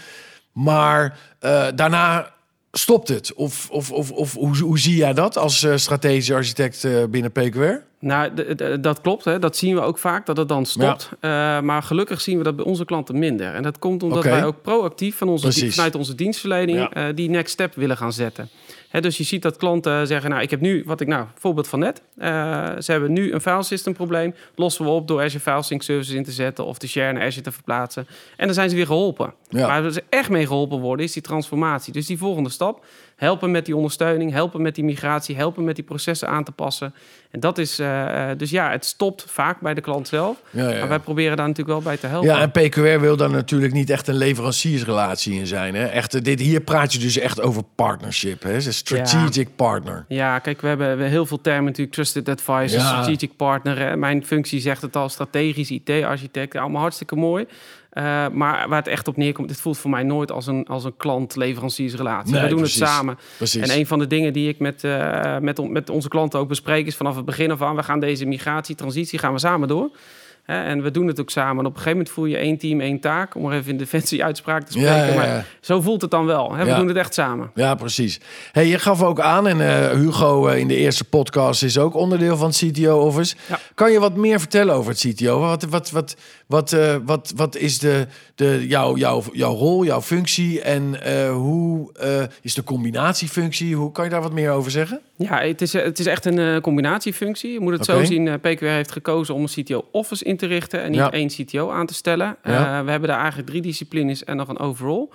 Maar 0.54 1.20
uh, 1.42 1.68
daarna 1.76 2.34
stopt 2.72 3.08
het? 3.08 3.34
Of, 3.34 3.70
of, 3.70 3.92
of, 3.92 4.12
of 4.12 4.34
hoe, 4.34 4.58
hoe 4.58 4.80
zie 4.80 4.96
jij 4.96 5.14
dat 5.14 5.38
als 5.38 5.64
uh, 5.64 5.76
strategische 5.76 6.34
architect 6.34 6.84
uh, 6.84 7.04
binnen 7.06 7.32
PQR? 7.32 7.86
Nou, 8.00 8.32
dat 8.82 9.02
klopt. 9.02 9.26
Hè. 9.26 9.40
Dat 9.40 9.58
zien 9.58 9.76
we 9.76 9.82
ook 9.82 9.98
vaak, 9.98 10.26
dat 10.26 10.38
het 10.38 10.48
dan 10.48 10.66
stopt. 10.66 11.10
Ja. 11.22 11.58
Uh, 11.58 11.64
maar 11.64 11.84
gelukkig 11.84 12.22
zien 12.22 12.38
we 12.38 12.44
dat 12.44 12.56
bij 12.56 12.66
onze 12.66 12.86
klanten 12.86 13.20
minder. 13.20 13.54
En 13.54 13.64
dat 13.64 13.80
komt 13.80 14.04
omdat 14.04 14.24
wij 14.24 14.46
ook 14.46 14.62
proactief 14.62 15.18
van 15.18 15.30
onze, 15.30 15.72
vanuit 15.72 15.96
onze 15.96 16.16
dienstverlening... 16.16 16.90
Ja. 16.94 17.12
die 17.12 17.30
next 17.30 17.54
step 17.54 17.76
willen 17.76 17.98
gaan 17.98 18.14
zetten 18.14 18.50
dus 19.02 19.18
je 19.18 19.24
ziet 19.24 19.42
dat 19.42 19.58
klanten 19.58 20.08
zeggen, 20.08 20.30
nou, 20.30 20.42
ik 20.42 20.50
heb 20.50 20.62
nu, 20.62 20.84
wat 20.86 21.02
ik 21.02 21.08
nou, 21.08 21.26
voorbeeld 21.36 21.68
van 21.68 21.80
net. 21.80 22.02
Uh, 22.18 22.26
ze 22.80 22.92
hebben 22.92 23.14
nu 23.14 23.34
een 23.34 23.42
file 23.42 23.64
system 23.64 23.94
probleem. 23.94 24.36
Lossen 24.56 24.86
we 24.86 24.92
op 24.92 25.08
door 25.08 25.22
Azure 25.22 25.44
File 25.44 25.64
Sync 25.64 25.82
Services 25.82 26.16
in 26.16 26.24
te 26.24 26.32
zetten 26.32 26.66
of 26.66 26.78
de 26.78 26.88
share 26.88 27.14
naar 27.14 27.26
Azure 27.26 27.44
te 27.44 27.52
verplaatsen. 27.52 28.08
En 28.38 28.46
dan 28.46 28.56
zijn 28.56 28.70
ze 28.70 28.76
weer 28.76 28.86
geholpen. 28.86 29.34
Ja. 29.50 29.68
Waar 29.68 29.92
ze 29.92 30.04
echt 30.10 30.30
mee 30.30 30.48
geholpen 30.48 30.80
worden, 30.80 31.06
is 31.06 31.12
die 31.12 31.22
transformatie. 31.22 31.94
Dus 31.94 32.06
die 32.06 32.18
volgende 32.18 32.50
stap, 32.50 32.86
helpen 33.16 33.52
met 33.52 33.66
die 33.66 33.76
ondersteuning, 33.76 34.32
helpen 34.32 34.62
met 34.62 34.76
die 34.76 34.84
migratie, 34.84 35.36
helpen 35.36 35.64
met 35.64 35.76
die 35.76 35.84
processen 35.84 36.28
aan 36.28 36.44
te 36.44 36.52
passen. 36.52 36.94
En 37.32 37.40
dat 37.40 37.58
is, 37.58 37.80
uh, 37.80 38.28
dus 38.38 38.50
ja, 38.50 38.72
het 38.72 38.86
stopt 38.86 39.26
vaak 39.28 39.60
bij 39.60 39.74
de 39.74 39.82
klant 39.82 40.08
zelf. 40.08 40.38
Ja, 40.50 40.70
ja. 40.70 40.80
Maar 40.80 40.88
wij 40.88 41.00
proberen 41.00 41.38
daar 41.38 41.48
natuurlijk 41.48 41.78
wel 41.78 41.82
bij 41.82 41.98
te 41.98 42.08
helpen. 42.08 42.30
Ja, 42.30 42.42
en 42.42 42.52
PQR 42.52 43.00
wil 43.02 43.18
daar 43.18 43.30
natuurlijk 43.30 43.74
niet 43.74 43.90
echt 43.90 44.08
een 44.08 44.16
leveranciersrelatie 44.16 45.34
in 45.34 45.48
zijn. 45.48 45.76
Hè? 45.76 45.86
Echt, 45.86 46.24
dit, 46.24 46.40
hier 46.40 46.62
praat 46.62 46.94
je 46.94 47.00
dus 47.00 47.18
echt 47.18 47.42
over 47.42 47.64
partnership, 47.76 48.44
hè? 48.44 48.62
strategic 48.62 49.56
partner. 49.56 50.06
Ja, 50.08 50.40
kijk, 50.40 50.62
we 50.62 50.68
hebben, 50.68 50.98
we 50.98 51.04
heel 51.04 51.26
veel 51.26 51.42
termen 51.42 51.64
natuurlijk. 51.64 51.96
Trusted 51.96 52.30
advisor, 52.30 52.80
strategic 52.80 53.36
partner. 53.36 53.80
Hè? 53.80 53.98
Mijn 53.98 54.26
functie 54.26 54.60
zegt 54.60 54.82
het 54.82 54.96
al, 54.96 55.10
strategisch 55.10 55.72
IT-architect. 55.72 56.56
Allemaal 56.56 56.82
hartstikke 56.82 57.16
mooi. 57.16 57.46
Uh, 57.94 58.28
maar 58.28 58.70
waar 58.70 58.78
het 58.78 58.88
echt 58.88 59.08
op 59.08 59.18
neerkomt, 59.18 59.48
dit 59.48 59.58
voelt 59.58 59.78
voor 59.78 59.90
mij 59.90 60.04
nooit 60.04 60.32
als 60.32 60.48
een, 60.48 60.66
als 60.66 60.84
een 60.84 60.98
klant-leveranciersrelatie. 60.98 62.40
we 62.40 62.48
doen 62.48 62.62
het 62.62 62.72
samen. 62.72 63.18
Precies. 63.38 63.70
En 63.70 63.78
een 63.78 63.88
van 63.88 64.00
de 64.00 64.08
dingen 64.08 64.34
die 64.34 64.50
ik 64.50 64.60
met, 64.60 64.84
uh, 64.84 65.38
met, 65.38 65.70
met 65.70 65.90
onze 65.90 66.08
klanten 66.08 66.40
ook 66.40 66.48
bespreek, 66.48 66.86
is 66.88 66.96
vanaf 66.96 67.16
het 67.16 67.26
begin 67.26 67.52
af 67.52 67.62
aan, 67.62 67.76
we 67.76 67.84
gaan 67.84 68.00
deze 68.00 68.26
migratie, 68.26 68.76
transitie, 68.76 69.20
gaan 69.20 69.34
we 69.34 69.40
samen 69.40 69.68
door. 69.68 69.92
En 70.46 70.82
we 70.82 70.92
doen 70.92 71.08
het 71.08 71.20
ook 71.20 71.30
samen. 71.30 71.60
En 71.60 71.66
op 71.66 71.76
een 71.76 71.82
gegeven 71.82 71.92
moment 71.92 72.10
voel 72.10 72.26
je 72.26 72.38
één 72.38 72.58
team, 72.58 72.82
één 72.82 73.00
taak. 73.00 73.36
Om 73.36 73.46
er 73.46 73.54
even 73.54 73.72
in 73.72 73.78
defensie 73.78 74.24
uitspraak 74.30 74.64
te 74.64 74.72
spreken. 74.72 74.96
Ja, 74.96 75.06
ja, 75.06 75.16
Maar 75.16 75.46
zo 75.62 75.82
voelt 75.82 76.02
het 76.02 76.12
dan 76.12 76.26
wel. 76.26 76.56
We 76.56 76.76
doen 76.76 76.88
het 76.88 76.98
echt 76.98 77.14
samen. 77.14 77.52
Ja, 77.56 77.76
precies. 77.76 78.20
Hey, 78.52 78.68
je 78.68 78.80
gaf 78.80 79.04
ook 79.04 79.20
aan, 79.20 79.48
en 79.48 79.60
uh, 79.60 79.90
Hugo 79.90 80.48
uh, 80.48 80.58
in 80.58 80.68
de 80.68 80.76
eerste 80.76 81.04
podcast 81.04 81.64
is 81.64 81.78
ook 81.78 81.96
onderdeel 81.96 82.38
van 82.38 82.48
het 82.48 82.58
CTO-office. 82.58 83.36
Kan 83.76 83.92
je 83.92 84.00
wat 84.00 84.16
meer 84.16 84.40
vertellen 84.40 84.76
over 84.76 84.92
het 84.92 85.00
CTO? 85.00 85.40
Wat, 85.40 85.64
wat, 85.64 85.92
wat, 85.92 86.16
wat, 86.54 86.72
uh, 86.72 86.96
wat, 87.06 87.34
wat 87.36 87.56
is 87.56 87.80
de, 87.80 88.08
de, 88.36 88.68
jouw, 88.68 88.98
jouw, 88.98 89.24
jouw 89.32 89.54
rol, 89.54 89.86
jouw 89.86 90.02
functie? 90.02 90.62
En 90.62 91.08
hoe 91.32 91.92
is 92.42 92.54
de 92.54 92.64
combinatiefunctie? 92.64 93.76
Hoe 93.76 93.92
kan 93.92 94.04
je 94.04 94.10
daar 94.10 94.22
wat 94.22 94.32
meer 94.32 94.52
over 94.52 94.72
zeggen? 94.72 95.02
Ja, 95.16 95.42
het 95.42 95.62
is, 95.62 95.74
het 95.74 96.00
is 96.00 96.06
echt 96.06 96.26
een 96.26 96.62
combinatiefunctie. 96.62 97.52
Je 97.52 97.60
moet 97.60 97.74
het 97.74 97.86
zo 97.86 98.04
zien. 98.04 98.40
PQR 98.40 98.64
heeft 98.64 98.92
gekozen 98.92 99.36
om 99.36 99.42
een 99.42 99.64
CTO-office 99.64 100.24
in 100.24 100.38
te 100.38 100.46
richten 100.46 100.82
en 100.82 100.92
niet 100.92 101.10
één 101.10 101.28
CTO 101.28 101.72
aan 101.72 101.86
te 101.86 101.94
stellen. 101.94 102.38
We 102.44 102.52
hebben 102.92 103.10
daar 103.10 103.20
eigenlijk 103.20 103.50
drie 103.50 103.62
disciplines 103.62 104.24
en 104.24 104.38
nog 104.38 104.48
een 104.48 104.60
overall. 104.60 105.08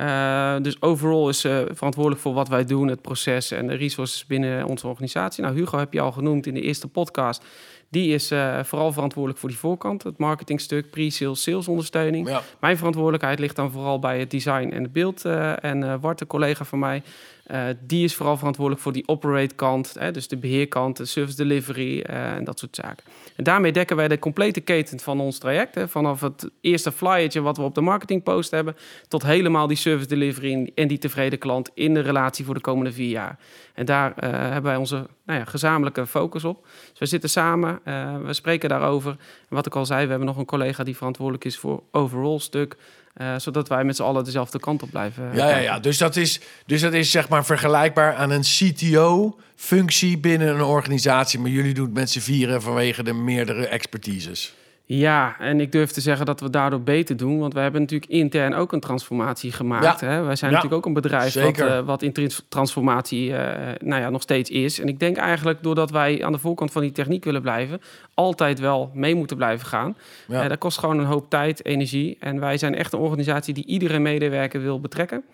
Uh, 0.00 0.56
dus 0.62 0.82
overall 0.82 1.28
is 1.28 1.44
uh, 1.44 1.58
verantwoordelijk 1.70 2.22
voor 2.22 2.32
wat 2.32 2.48
wij 2.48 2.64
doen, 2.64 2.88
het 2.88 3.02
proces 3.02 3.50
en 3.50 3.66
de 3.66 3.74
resources 3.74 4.26
binnen 4.26 4.64
onze 4.64 4.86
organisatie. 4.86 5.42
Nou, 5.42 5.54
Hugo 5.54 5.78
heb 5.78 5.92
je 5.92 6.00
al 6.00 6.12
genoemd 6.12 6.46
in 6.46 6.54
de 6.54 6.60
eerste 6.60 6.88
podcast. 6.88 7.44
Die 7.90 8.14
is 8.14 8.26
vooral 8.62 8.92
verantwoordelijk 8.92 9.40
voor 9.40 9.48
die 9.48 9.58
voorkant, 9.58 10.02
het 10.02 10.18
marketingstuk, 10.18 10.90
pre-sales, 10.90 11.42
salesondersteuning. 11.42 12.28
Ja. 12.28 12.42
Mijn 12.60 12.76
verantwoordelijkheid 12.76 13.38
ligt 13.38 13.56
dan 13.56 13.70
vooral 13.70 13.98
bij 13.98 14.18
het 14.18 14.30
design 14.30 14.70
en 14.72 14.82
het 14.82 14.92
beeld. 14.92 15.24
en 15.24 16.00
Wart, 16.00 16.20
een 16.20 16.26
collega 16.26 16.64
van 16.64 16.78
mij, 16.78 17.02
uh, 17.50 17.64
die 17.80 18.04
is 18.04 18.14
vooral 18.14 18.36
verantwoordelijk 18.36 18.82
voor 18.82 18.92
die 18.92 19.08
operate 19.08 19.54
kant, 19.54 19.94
hè, 19.98 20.10
dus 20.10 20.28
de 20.28 20.36
beheerkant, 20.36 20.96
de 20.96 21.04
service 21.04 21.36
delivery 21.36 21.98
uh, 21.98 22.32
en 22.32 22.44
dat 22.44 22.58
soort 22.58 22.76
zaken. 22.76 23.04
En 23.40 23.46
daarmee 23.46 23.72
dekken 23.72 23.96
wij 23.96 24.08
de 24.08 24.18
complete 24.18 24.60
keten 24.60 25.00
van 25.00 25.20
ons 25.20 25.38
traject. 25.38 25.74
Hè, 25.74 25.88
vanaf 25.88 26.20
het 26.20 26.50
eerste 26.60 26.92
flyertje 26.92 27.40
wat 27.40 27.56
we 27.56 27.62
op 27.62 27.74
de 27.74 27.80
marketingpost 27.80 28.50
hebben, 28.50 28.76
tot 29.08 29.22
helemaal 29.22 29.66
die 29.66 29.76
service 29.76 30.08
delivery 30.08 30.70
en 30.74 30.88
die 30.88 30.98
tevreden 30.98 31.38
klant 31.38 31.70
in 31.74 31.94
de 31.94 32.00
relatie 32.00 32.44
voor 32.44 32.54
de 32.54 32.60
komende 32.60 32.92
vier 32.92 33.08
jaar. 33.08 33.38
En 33.74 33.84
daar 33.84 34.10
uh, 34.10 34.30
hebben 34.30 34.62
wij 34.62 34.76
onze 34.76 35.06
nou 35.24 35.38
ja, 35.38 35.44
gezamenlijke 35.44 36.06
focus 36.06 36.44
op. 36.44 36.66
Dus 36.90 36.98
we 36.98 37.06
zitten 37.06 37.30
samen, 37.30 37.80
uh, 37.84 38.16
we 38.24 38.32
spreken 38.32 38.68
daarover. 38.68 39.10
En 39.10 39.56
wat 39.56 39.66
ik 39.66 39.76
al 39.76 39.86
zei, 39.86 40.02
we 40.04 40.10
hebben 40.10 40.28
nog 40.28 40.36
een 40.36 40.44
collega 40.44 40.84
die 40.84 40.96
verantwoordelijk 40.96 41.44
is 41.44 41.58
voor 41.58 41.82
overall 41.90 42.38
stuk. 42.38 42.76
Uh, 43.20 43.34
zodat 43.36 43.68
wij 43.68 43.84
met 43.84 43.96
z'n 43.96 44.02
allen 44.02 44.24
dezelfde 44.24 44.60
kant 44.60 44.82
op 44.82 44.90
blijven. 44.90 45.30
Ja, 45.34 45.48
ja, 45.48 45.56
ja. 45.56 45.78
Dus, 45.78 45.98
dat 45.98 46.16
is, 46.16 46.40
dus 46.66 46.80
dat 46.80 46.92
is 46.92 47.10
zeg 47.10 47.28
maar 47.28 47.44
vergelijkbaar 47.44 48.14
aan 48.14 48.30
een 48.30 48.42
CTO-functie 48.42 50.18
binnen 50.18 50.48
een 50.48 50.62
organisatie. 50.62 51.38
Maar 51.38 51.50
jullie 51.50 51.74
doen 51.74 51.84
het 51.84 51.94
met 51.94 52.10
z'n 52.10 52.18
vieren 52.20 52.62
vanwege 52.62 53.02
de 53.02 53.12
meerdere 53.12 53.66
expertises. 53.66 54.54
Ja, 54.92 55.36
en 55.38 55.60
ik 55.60 55.72
durf 55.72 55.90
te 55.90 56.00
zeggen 56.00 56.26
dat 56.26 56.40
we 56.40 56.50
daardoor 56.50 56.80
beter 56.80 57.16
doen. 57.16 57.38
Want 57.38 57.54
we 57.54 57.60
hebben 57.60 57.80
natuurlijk 57.80 58.10
intern 58.10 58.54
ook 58.54 58.72
een 58.72 58.80
transformatie 58.80 59.52
gemaakt. 59.52 60.00
Ja. 60.00 60.06
Hè? 60.06 60.22
Wij 60.22 60.36
zijn 60.36 60.52
natuurlijk 60.52 60.78
ook 60.78 60.86
een 60.86 61.00
bedrijf 61.00 61.34
wat, 61.34 61.58
uh, 61.58 61.80
wat, 61.80 62.02
in 62.02 62.30
transformatie 62.48 63.28
uh, 63.28 63.38
nou 63.80 64.00
ja, 64.00 64.10
nog 64.10 64.22
steeds 64.22 64.50
is. 64.50 64.80
En 64.80 64.88
ik 64.88 64.98
denk 65.00 65.16
eigenlijk 65.16 65.62
doordat 65.62 65.90
wij 65.90 66.24
aan 66.24 66.32
de 66.32 66.38
voorkant 66.38 66.72
van 66.72 66.82
die 66.82 66.92
techniek 66.92 67.24
willen 67.24 67.42
blijven... 67.42 67.80
altijd 68.14 68.58
wel 68.58 68.90
mee 68.94 69.14
moeten 69.14 69.36
blijven 69.36 69.66
gaan. 69.66 69.96
Ja. 70.26 70.42
Uh, 70.42 70.48
dat 70.48 70.58
kost 70.58 70.78
gewoon 70.78 70.98
een 70.98 71.04
hoop 71.04 71.30
tijd, 71.30 71.64
energie. 71.64 72.16
En 72.20 72.40
wij 72.40 72.58
zijn 72.58 72.74
echt 72.74 72.92
een 72.92 72.98
organisatie 72.98 73.54
die 73.54 73.66
iedere 73.66 73.98
medewerker 73.98 74.62
wil 74.62 74.80
betrekken. 74.80 75.24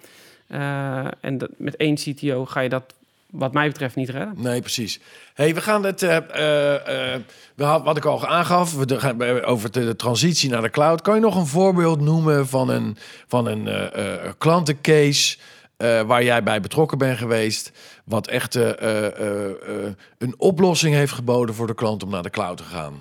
en 1.20 1.38
dat, 1.38 1.50
met 1.56 1.76
één 1.76 1.94
CTO 1.94 2.44
ga 2.44 2.60
je 2.60 2.68
dat 2.68 2.94
wat 3.30 3.52
mij 3.52 3.68
betreft 3.68 3.96
niet 3.96 4.08
redden. 4.08 4.34
Nee, 4.36 4.60
precies. 4.60 5.00
hey, 5.34 5.54
we 5.54 5.60
gaan 5.60 5.84
het. 5.84 6.02
Uh, 6.02 6.16
uh, 6.36 7.16
uh, 7.56 7.84
wat 7.84 7.96
ik 7.96 8.04
al 8.04 8.26
aangaf, 8.26 8.74
we 8.74 9.00
gaan 9.00 9.22
over 9.44 9.72
de, 9.72 9.96
transitie 9.96 10.50
naar 10.50 10.62
de 10.62 10.70
cloud. 10.70 11.02
Kan 11.02 11.14
je 11.14 11.20
nog 11.20 11.36
een 11.36 11.46
voorbeeld 11.46 12.00
noemen 12.00 12.48
van 12.48 12.68
een, 12.68 12.96
van 13.26 13.46
een 13.46 13.68
klantencase 14.38 15.36
waar 16.06 16.24
jij 16.24 16.42
bij 16.42 16.60
betrokken 16.60 16.98
bent 16.98 17.18
geweest, 17.18 17.72
wat 18.04 18.28
echt 18.28 18.54
een 20.18 20.34
oplossing 20.36 20.94
heeft 20.94 21.12
geboden 21.12 21.54
voor 21.54 21.66
de 21.66 21.74
klant 21.74 22.02
om 22.02 22.10
naar 22.10 22.22
de 22.22 22.30
cloud 22.30 22.56
te 22.56 22.62
gaan? 22.62 22.94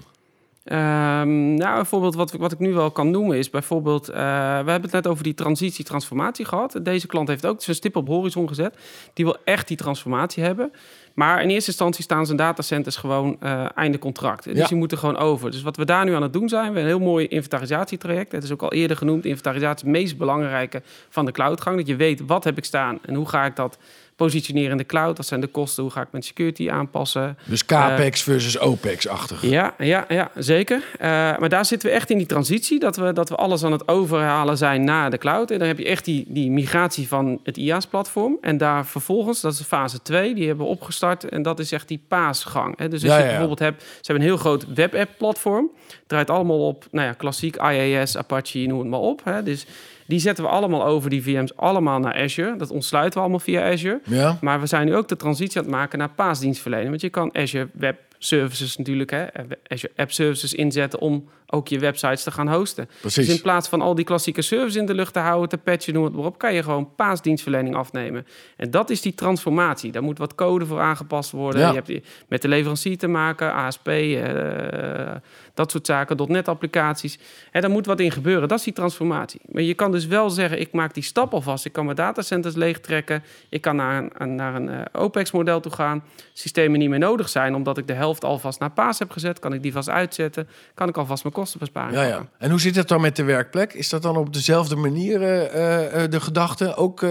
Um, 0.72 1.54
nou, 1.54 1.80
een 1.80 1.86
voorbeeld 1.86 2.16
wat, 2.16 2.32
wat 2.32 2.52
ik 2.52 2.60
nu 2.60 2.74
wel 2.74 2.92
kan 2.92 3.12
noemen 3.12 3.38
is 3.38 3.50
bijvoorbeeld... 3.50 4.10
Uh, 4.10 4.16
we 4.16 4.72
hebben 4.72 4.82
het 4.82 4.92
net 4.92 5.08
over 5.08 5.24
die 5.24 5.34
transitie, 5.34 5.86
transformatie 5.86 6.46
gehad. 6.46 6.80
Deze 6.82 7.08
klant 7.08 7.28
heeft 7.28 7.46
ook 7.46 7.62
zijn 7.62 7.76
stip 7.76 7.96
op 7.96 8.08
horizon 8.08 8.48
gezet. 8.48 8.78
Die 9.14 9.26
wil 9.26 9.38
echt 9.44 9.68
die 9.68 9.78
transformatie 9.78 10.44
hebben. 10.44 10.72
Maar 11.14 11.42
in 11.42 11.50
eerste 11.50 11.70
instantie 11.70 12.04
staan 12.04 12.26
zijn 12.26 12.38
datacenters 12.38 12.96
gewoon 12.96 13.38
uh, 13.44 13.66
einde 13.76 14.00
contract. 14.00 14.44
Dus 14.44 14.58
ja. 14.58 14.68
die 14.68 14.78
moeten 14.78 14.98
gewoon 14.98 15.18
over. 15.18 15.52
Dus 15.52 15.62
wat 15.62 15.78
we 15.78 15.86
daar 15.86 16.06
nu 16.06 16.16
aan 16.16 16.22
het 16.22 16.34
doen 16.34 16.50
zijn, 16.50 16.74
we 16.74 16.80
een 16.80 16.86
heel 16.86 17.00
mooi 17.00 17.28
inventarisatietraject. 17.28 18.32
Het 18.32 18.44
is 18.44 18.52
ook 18.52 18.62
al 18.62 18.74
eerder 18.74 18.98
genoemd, 18.98 19.26
inventarisatie 19.26 19.88
het 19.88 19.98
meest 19.98 20.18
belangrijke 20.18 20.82
van 21.10 21.26
de 21.26 21.32
cloudgang. 21.32 21.78
Dat 21.78 21.88
je 21.88 21.96
weet, 21.96 22.22
wat 22.26 22.44
heb 22.44 22.58
ik 22.58 22.66
staan 22.66 23.00
en 23.02 23.16
hoe 23.16 23.30
ga 23.30 23.46
ik 23.46 23.56
dat 23.56 23.78
positioneren 24.16 24.72
in 24.72 24.78
de 24.78 24.86
cloud. 24.86 25.16
Dat 25.16 25.26
zijn 25.26 25.42
de 25.42 25.48
kosten. 25.48 25.84
Hoe 25.84 25.92
ga 25.92 26.02
ik 26.02 26.08
mijn 26.12 26.24
security 26.24 26.70
aanpassen? 26.70 27.38
Dus 27.46 27.66
CAPEX 27.66 28.20
uh, 28.20 28.26
versus 28.26 28.60
OPEX-achtig. 28.60 29.42
Ja, 29.42 29.74
ja, 29.78 30.06
ja, 30.08 30.32
zeker. 30.36 30.78
Uh, 30.78 31.00
maar 31.38 31.50
daar 31.50 31.66
zitten 31.66 31.90
we 31.90 31.96
echt 31.96 32.10
in 32.10 32.18
die 32.18 32.28
transitie. 32.28 32.80
Dat 32.80 32.96
we, 32.96 33.14
dat 33.14 33.30
we 33.30 33.36
alles 33.36 33.64
aan 33.64 33.72
het 33.72 33.88
overhalen 33.88 34.58
zijn 34.58 34.84
naar 34.84 35.10
de 35.12 35.18
cloud. 35.18 35.52
En 35.52 35.60
dan 35.60 35.68
heb 35.68 35.78
je 35.78 35.86
echt 35.86 36.06
die, 36.06 36.26
die 36.28 36.52
migratie 36.52 37.08
van 37.08 37.40
het 37.44 37.58
IaaS-platform. 37.58 38.38
En 38.42 38.58
daar 38.58 38.86
vervolgens, 38.86 39.42
dat 39.42 39.54
is 39.54 39.62
fase 39.62 40.02
2, 40.02 40.34
die 40.34 40.48
hebben 40.48 40.66
we 40.66 40.72
opgestart. 40.72 41.30
En 41.30 41.42
dat 41.42 41.60
is 41.60 41.72
echt 41.72 41.88
die 41.88 42.02
paasgang. 42.08 42.78
Hè. 42.78 42.88
Dus 42.88 43.04
als 43.04 43.12
ja, 43.12 43.18
je 43.18 43.24
ja. 43.24 43.30
bijvoorbeeld 43.30 43.60
hebt... 43.60 43.82
Ze 43.82 44.12
hebben 44.12 44.24
een 44.24 44.30
heel 44.30 44.40
groot 44.40 44.74
web-app-platform. 44.74 45.72
Draait 46.08 46.30
allemaal 46.30 46.68
op, 46.68 46.86
nou 46.92 47.08
ja, 47.08 47.14
klassiek 47.14 47.56
IaaS, 47.56 48.18
Apache, 48.18 48.60
noem 48.60 48.80
het 48.80 48.88
maar 48.88 49.00
op. 49.00 49.22
Hè. 49.24 49.44
Dus 49.44 49.66
die 50.06 50.20
zetten 50.20 50.44
we 50.44 50.50
allemaal 50.50 50.86
over, 50.86 51.10
die 51.10 51.24
VM's, 51.24 51.56
allemaal 51.56 52.00
naar 52.00 52.14
Azure. 52.14 52.56
Dat 52.56 52.72
ontsluiten 52.72 53.14
we 53.14 53.20
allemaal 53.20 53.40
via 53.40 53.72
Azure. 53.72 54.02
Ja. 54.06 54.38
Maar 54.42 54.60
we 54.60 54.66
zijn 54.66 54.86
nu 54.86 54.96
ook 54.96 55.08
de 55.08 55.16
transitie 55.16 55.58
aan 55.58 55.66
het 55.66 55.74
maken 55.74 56.00
naar 56.00 56.10
paasdienstverlening. 56.10 56.90
Want 56.90 57.02
je 57.02 57.10
kan 57.10 57.36
Azure 57.36 57.70
Web 57.74 57.98
Services 58.18 58.78
natuurlijk, 58.78 59.10
hè, 59.10 59.26
Azure 59.68 59.94
App 59.96 60.12
Services 60.12 60.54
inzetten 60.54 61.00
om 61.00 61.30
ook 61.48 61.68
je 61.68 61.80
websites 61.80 62.24
te 62.24 62.32
gaan 62.32 62.48
hosten. 62.48 62.90
Precies. 63.02 63.26
Dus 63.26 63.36
in 63.36 63.42
plaats 63.42 63.68
van 63.68 63.82
al 63.82 63.96
die 63.96 64.06
klassieke 64.06 64.42
services 64.42 64.76
in 64.76 64.86
de 64.86 64.94
lucht 64.94 65.14
te 65.14 65.20
houden, 65.20 65.50
te 65.50 65.58
patchen, 65.58 65.94
noem 65.94 66.04
het 66.04 66.14
maar 66.14 66.26
op, 66.26 66.38
kan 66.38 66.54
je 66.54 66.64
gewoon 66.64 66.96
paasdienstverlening 66.96 67.76
afnemen. 67.76 68.28
En 68.58 68.72
dat 68.72 68.90
is 68.90 69.02
die 69.02 69.16
transformatie. 69.16 69.92
Daar 69.92 70.04
moet 70.04 70.18
wat 70.18 70.36
code 70.36 70.66
voor 70.66 70.80
aangepast 70.80 71.32
worden. 71.32 71.62
Ja. 71.62 71.68
Je 71.68 71.74
hebt 71.74 72.08
met 72.28 72.42
de 72.42 72.48
leverancier 72.48 72.98
te 72.98 73.08
maken, 73.08 73.54
ASP, 73.54 73.88
uh, 73.88 75.12
dat 75.54 75.72
soort 75.72 75.86
zaken, 75.86 76.32
.NET 76.32 76.48
applicaties. 76.48 77.20
En 77.52 77.62
daar 77.62 77.70
moet 77.70 77.86
wat 77.86 78.00
in 78.00 78.12
gebeuren. 78.12 78.48
Dat 78.48 78.58
is 78.58 78.64
die 78.64 78.74
transformatie. 78.74 79.42
Maar 79.50 79.62
je 79.62 79.74
kan 79.74 79.92
dus 79.92 80.06
wel 80.06 80.30
zeggen, 80.30 80.60
ik 80.60 80.72
maak 80.72 80.94
die 80.94 81.04
stap 81.04 81.34
alvast. 81.34 81.66
Ik 81.66 81.72
kan 81.72 81.86
mijn 81.86 81.98
datacenters 81.98 82.56
leegtrekken. 82.56 83.24
Ik 83.50 83.62
kan 83.62 83.76
naar 83.76 84.10
een, 84.14 84.36
naar 84.36 84.56
een 84.56 84.70
uh, 84.70 84.82
OPEX-model 84.92 85.60
toe 85.60 85.72
gaan. 85.72 86.04
Systemen 86.34 86.80
niet 86.80 86.90
meer 86.90 87.00
nodig 87.00 87.30
zijn, 87.30 87.56
omdat 87.56 87.78
ik 87.78 87.88
de 87.88 87.94
helft 88.06 88.24
alvast 88.24 88.60
naar 88.60 88.72
paas 88.72 89.00
heb 89.00 89.12
gezet. 89.12 89.40
Kan 89.40 89.54
ik 89.54 89.62
die 89.62 89.72
vast 89.72 89.90
uitzetten. 89.90 90.48
Kan 90.74 90.90
ik 90.90 90.98
alvast 90.98 91.24
mijn 91.24 91.36
kosten 91.36 91.60
besparen. 91.60 91.94
Ja, 91.94 92.04
ja. 92.04 92.28
En 92.38 92.50
hoe 92.50 92.60
zit 92.60 92.76
het 92.76 92.88
dan 92.88 93.02
met 93.02 93.16
de 93.16 93.24
werkplek? 93.24 93.74
Is 93.74 93.90
dat 93.90 94.02
dan 94.02 94.18
op 94.18 94.34
dezelfde 94.34 94.76
manier 94.76 95.22
uh, 95.22 96.04
uh, 96.04 96.10
de 96.10 96.20
gedachte? 96.20 96.76
Ook 96.76 97.06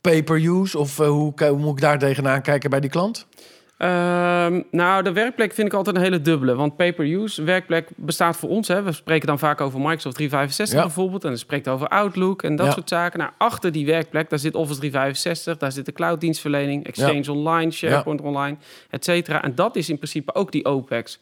pay-per-use? 0.00 0.78
Of 0.78 0.96
hoe, 0.96 1.32
hoe, 1.36 1.56
moet 1.56 1.72
ik 1.72 1.80
daar 1.80 1.98
tegenaan 1.98 2.42
kijken 2.42 2.70
bij 2.70 2.80
die 2.80 2.90
klant? 2.90 3.26
Um, 3.84 4.64
nou, 4.70 5.02
de 5.02 5.12
werkplek 5.12 5.52
vind 5.52 5.66
ik 5.66 5.74
altijd 5.74 5.96
een 5.96 6.02
hele 6.02 6.20
dubbele. 6.20 6.54
Want 6.54 6.76
pay-per-use 6.76 7.42
werkplek 7.42 7.88
bestaat 7.96 8.36
voor 8.36 8.48
ons. 8.48 8.68
Hè. 8.68 8.82
We 8.82 8.92
spreken 8.92 9.26
dan 9.26 9.38
vaak 9.38 9.60
over 9.60 9.80
Microsoft 9.80 10.14
365 10.14 10.78
ja. 10.78 10.84
bijvoorbeeld. 10.84 11.22
En 11.22 11.28
dan 11.28 11.38
spreekt 11.38 11.68
over 11.68 11.88
Outlook 11.88 12.42
en 12.42 12.56
dat 12.56 12.66
ja. 12.66 12.72
soort 12.72 12.88
zaken. 12.88 13.18
Nou, 13.18 13.30
achter 13.38 13.72
die 13.72 13.86
werkplek, 13.86 14.30
daar 14.30 14.38
zit 14.38 14.54
Office 14.54 14.78
365. 14.78 15.56
Daar 15.56 15.72
zit 15.72 15.86
de 15.86 15.92
clouddienstverlening, 15.92 16.86
Exchange 16.86 17.22
ja. 17.22 17.32
Online, 17.32 17.70
SharePoint 17.70 18.20
Online, 18.20 18.56
et 18.90 19.04
cetera. 19.04 19.42
En 19.42 19.54
dat 19.54 19.76
is 19.76 19.88
in 19.88 19.96
principe 19.96 20.34
ook 20.34 20.52
die 20.52 20.64
OPEX. 20.64 21.18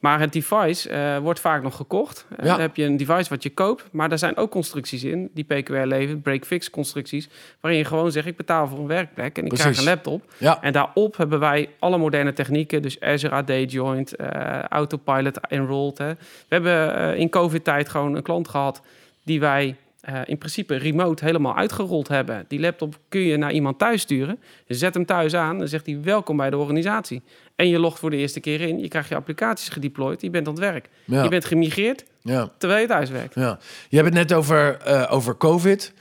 Maar 0.00 0.20
het 0.20 0.32
device 0.32 0.90
uh, 0.90 1.18
wordt 1.18 1.40
vaak 1.40 1.62
nog 1.62 1.76
gekocht. 1.76 2.26
Ja. 2.36 2.44
Dan 2.44 2.60
heb 2.60 2.76
je 2.76 2.84
een 2.84 2.96
device 2.96 3.28
wat 3.28 3.42
je 3.42 3.50
koopt. 3.50 3.84
Maar 3.92 4.08
daar 4.08 4.18
zijn 4.18 4.36
ook 4.36 4.50
constructies 4.50 5.04
in 5.04 5.30
die 5.34 5.44
PQR 5.44 5.86
levert, 5.86 6.22
break-fix 6.22 6.70
constructies. 6.70 7.28
Waarin 7.60 7.80
je 7.80 7.86
gewoon 7.86 8.12
zegt, 8.12 8.26
ik 8.26 8.36
betaal 8.36 8.68
voor 8.68 8.78
een 8.78 8.86
werkplek 8.86 9.36
en 9.36 9.42
ik 9.42 9.48
Precies. 9.48 9.64
krijg 9.64 9.78
een 9.78 9.84
laptop. 9.84 10.32
Ja. 10.38 10.62
En 10.62 10.72
daarop 10.72 11.16
hebben 11.16 11.40
wij 11.40 11.68
alle 11.78 11.98
moderne 11.98 12.32
technieken. 12.32 12.82
Dus 12.82 13.00
Azure 13.00 13.34
AD 13.34 13.72
Joint, 13.72 14.20
uh, 14.20 14.62
Autopilot 14.62 15.40
Enrolled. 15.40 15.98
Hè. 15.98 16.12
We 16.14 16.16
hebben 16.48 17.00
uh, 17.00 17.18
in 17.18 17.30
COVID-tijd 17.30 17.88
gewoon 17.88 18.14
een 18.14 18.22
klant 18.22 18.48
gehad 18.48 18.82
die 19.24 19.40
wij 19.40 19.76
uh, 20.08 20.20
in 20.24 20.38
principe 20.38 20.76
remote 20.76 21.24
helemaal 21.24 21.56
uitgerold 21.56 22.08
hebben. 22.08 22.44
Die 22.48 22.60
laptop 22.60 22.98
kun 23.08 23.20
je 23.20 23.36
naar 23.36 23.52
iemand 23.52 23.78
thuis 23.78 24.00
sturen. 24.00 24.38
Je 24.64 24.74
zet 24.74 24.94
hem 24.94 25.06
thuis 25.06 25.34
aan, 25.34 25.58
dan 25.58 25.68
zegt 25.68 25.86
hij 25.86 26.00
welkom 26.02 26.36
bij 26.36 26.50
de 26.50 26.56
organisatie. 26.56 27.22
En 27.60 27.68
je 27.68 27.78
logt 27.78 27.98
voor 27.98 28.10
de 28.10 28.16
eerste 28.16 28.40
keer 28.40 28.60
in. 28.60 28.78
Je 28.78 28.88
krijgt 28.88 29.08
je 29.08 29.14
applicaties 29.14 29.68
gedeployed. 29.68 30.20
Je 30.20 30.30
bent 30.30 30.46
aan 30.46 30.52
het 30.52 30.62
werk. 30.62 30.88
Ja. 31.04 31.22
Je 31.22 31.28
bent 31.28 31.44
gemigreerd 31.44 32.04
Ja. 32.22 32.52
terwijl 32.58 32.80
je 32.80 32.86
thuis 32.86 33.10
werkt. 33.10 33.34
Ja. 33.34 33.58
Je 33.88 33.96
hebt 33.96 34.08
het 34.08 34.18
net 34.28 34.32
over, 34.32 34.78
uh, 34.86 35.06
over 35.10 35.36
COVID. 35.36 35.92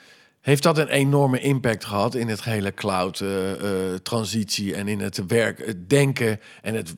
Heeft 0.42 0.64
dat 0.64 0.78
een 0.78 0.88
enorme 0.88 1.40
impact 1.40 1.86
gehad 1.86 2.16
in 2.16 2.28
het 2.28 2.44
hele 2.44 2.74
cloud-transitie 2.74 4.72
uh, 4.72 4.78
en 4.80 4.88
in 4.88 5.00
het 5.00 5.26
werk, 5.28 5.66
het 5.66 5.90
denken 5.90 6.40
en 6.62 6.76
het 6.76 6.96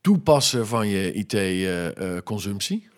toepassen 0.00 0.66
van 0.66 0.88
je 0.88 1.12
IT-consumptie? 1.12 2.88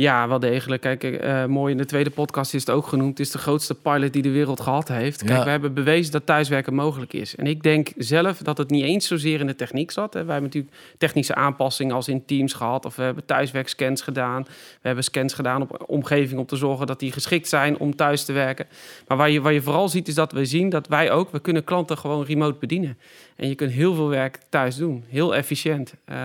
Ja, 0.00 0.28
wel 0.28 0.38
degelijk. 0.38 0.80
Kijk, 0.80 1.04
uh, 1.04 1.44
mooi 1.44 1.72
in 1.72 1.78
de 1.78 1.84
tweede 1.84 2.10
podcast 2.10 2.54
is 2.54 2.60
het 2.60 2.70
ook 2.70 2.86
genoemd. 2.86 3.18
Het 3.18 3.26
is 3.26 3.32
de 3.32 3.38
grootste 3.38 3.74
pilot 3.74 4.12
die 4.12 4.22
de 4.22 4.30
wereld 4.30 4.60
gehad 4.60 4.88
heeft. 4.88 5.22
Kijk, 5.22 5.38
Ja. 5.38 5.44
we 5.44 5.50
hebben 5.50 5.74
bewezen 5.74 6.12
dat 6.12 6.26
thuiswerken 6.26 6.74
mogelijk 6.74 7.12
is. 7.12 7.36
En 7.36 7.46
ik 7.46 7.62
denk 7.62 7.88
zelf 7.96 8.38
dat 8.38 8.58
het 8.58 8.70
niet 8.70 8.84
eens 8.84 9.06
zozeer 9.06 9.40
in 9.40 9.46
de 9.46 9.54
techniek 9.54 9.90
zat. 9.90 10.14
Hè. 10.14 10.24
Wij 10.24 10.32
hebben 10.32 10.50
natuurlijk 10.52 10.74
technische 10.98 11.34
aanpassingen 11.34 11.94
als 11.94 12.08
in 12.08 12.24
Teams 12.24 12.52
gehad. 12.52 12.84
Of 12.84 12.96
we 12.96 13.02
hebben 13.02 13.24
thuiswerkscans 13.24 14.02
gedaan. 14.02 14.42
We 14.42 14.86
hebben 14.86 15.04
scans 15.04 15.34
gedaan 15.34 15.62
op 15.62 15.84
omgeving 15.86 16.40
om 16.40 16.46
te 16.46 16.56
zorgen 16.56 16.86
dat 16.86 16.98
die 17.00 17.12
geschikt 17.12 17.48
zijn 17.48 17.78
om 17.78 17.96
thuis 17.96 18.24
te 18.24 18.32
werken. 18.32 18.66
Maar 19.08 19.16
waar 19.16 19.30
je, 19.30 19.40
waar 19.40 19.52
je 19.52 19.62
vooral 19.62 19.88
ziet 19.88 20.08
is 20.08 20.14
dat 20.14 20.32
we 20.32 20.44
zien 20.44 20.68
dat 20.68 20.88
wij 20.88 21.10
ook... 21.10 21.30
we 21.30 21.40
kunnen 21.40 21.64
klanten 21.64 21.98
gewoon 21.98 22.24
remote 22.24 22.58
bedienen. 22.58 22.98
En 23.40 23.48
je 23.48 23.54
kunt 23.54 23.72
heel 23.72 23.94
veel 23.94 24.08
werk 24.08 24.38
thuis 24.48 24.76
doen. 24.76 25.04
Heel 25.08 25.34
efficiënt. 25.34 25.94
Uh, 26.12 26.16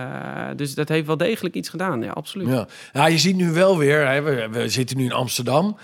dus 0.56 0.74
dat 0.74 0.88
heeft 0.88 1.06
wel 1.06 1.16
degelijk 1.16 1.54
iets 1.54 1.68
gedaan. 1.68 2.02
Ja, 2.02 2.10
absoluut. 2.10 2.48
Ja, 2.48 2.66
ja 2.92 3.06
je 3.06 3.18
ziet 3.18 3.36
nu 3.36 3.52
wel 3.52 3.78
weer, 3.78 4.08
hè, 4.08 4.22
we, 4.22 4.48
we 4.50 4.68
zitten 4.68 4.96
nu 4.96 5.04
in 5.04 5.12
Amsterdam. 5.12 5.76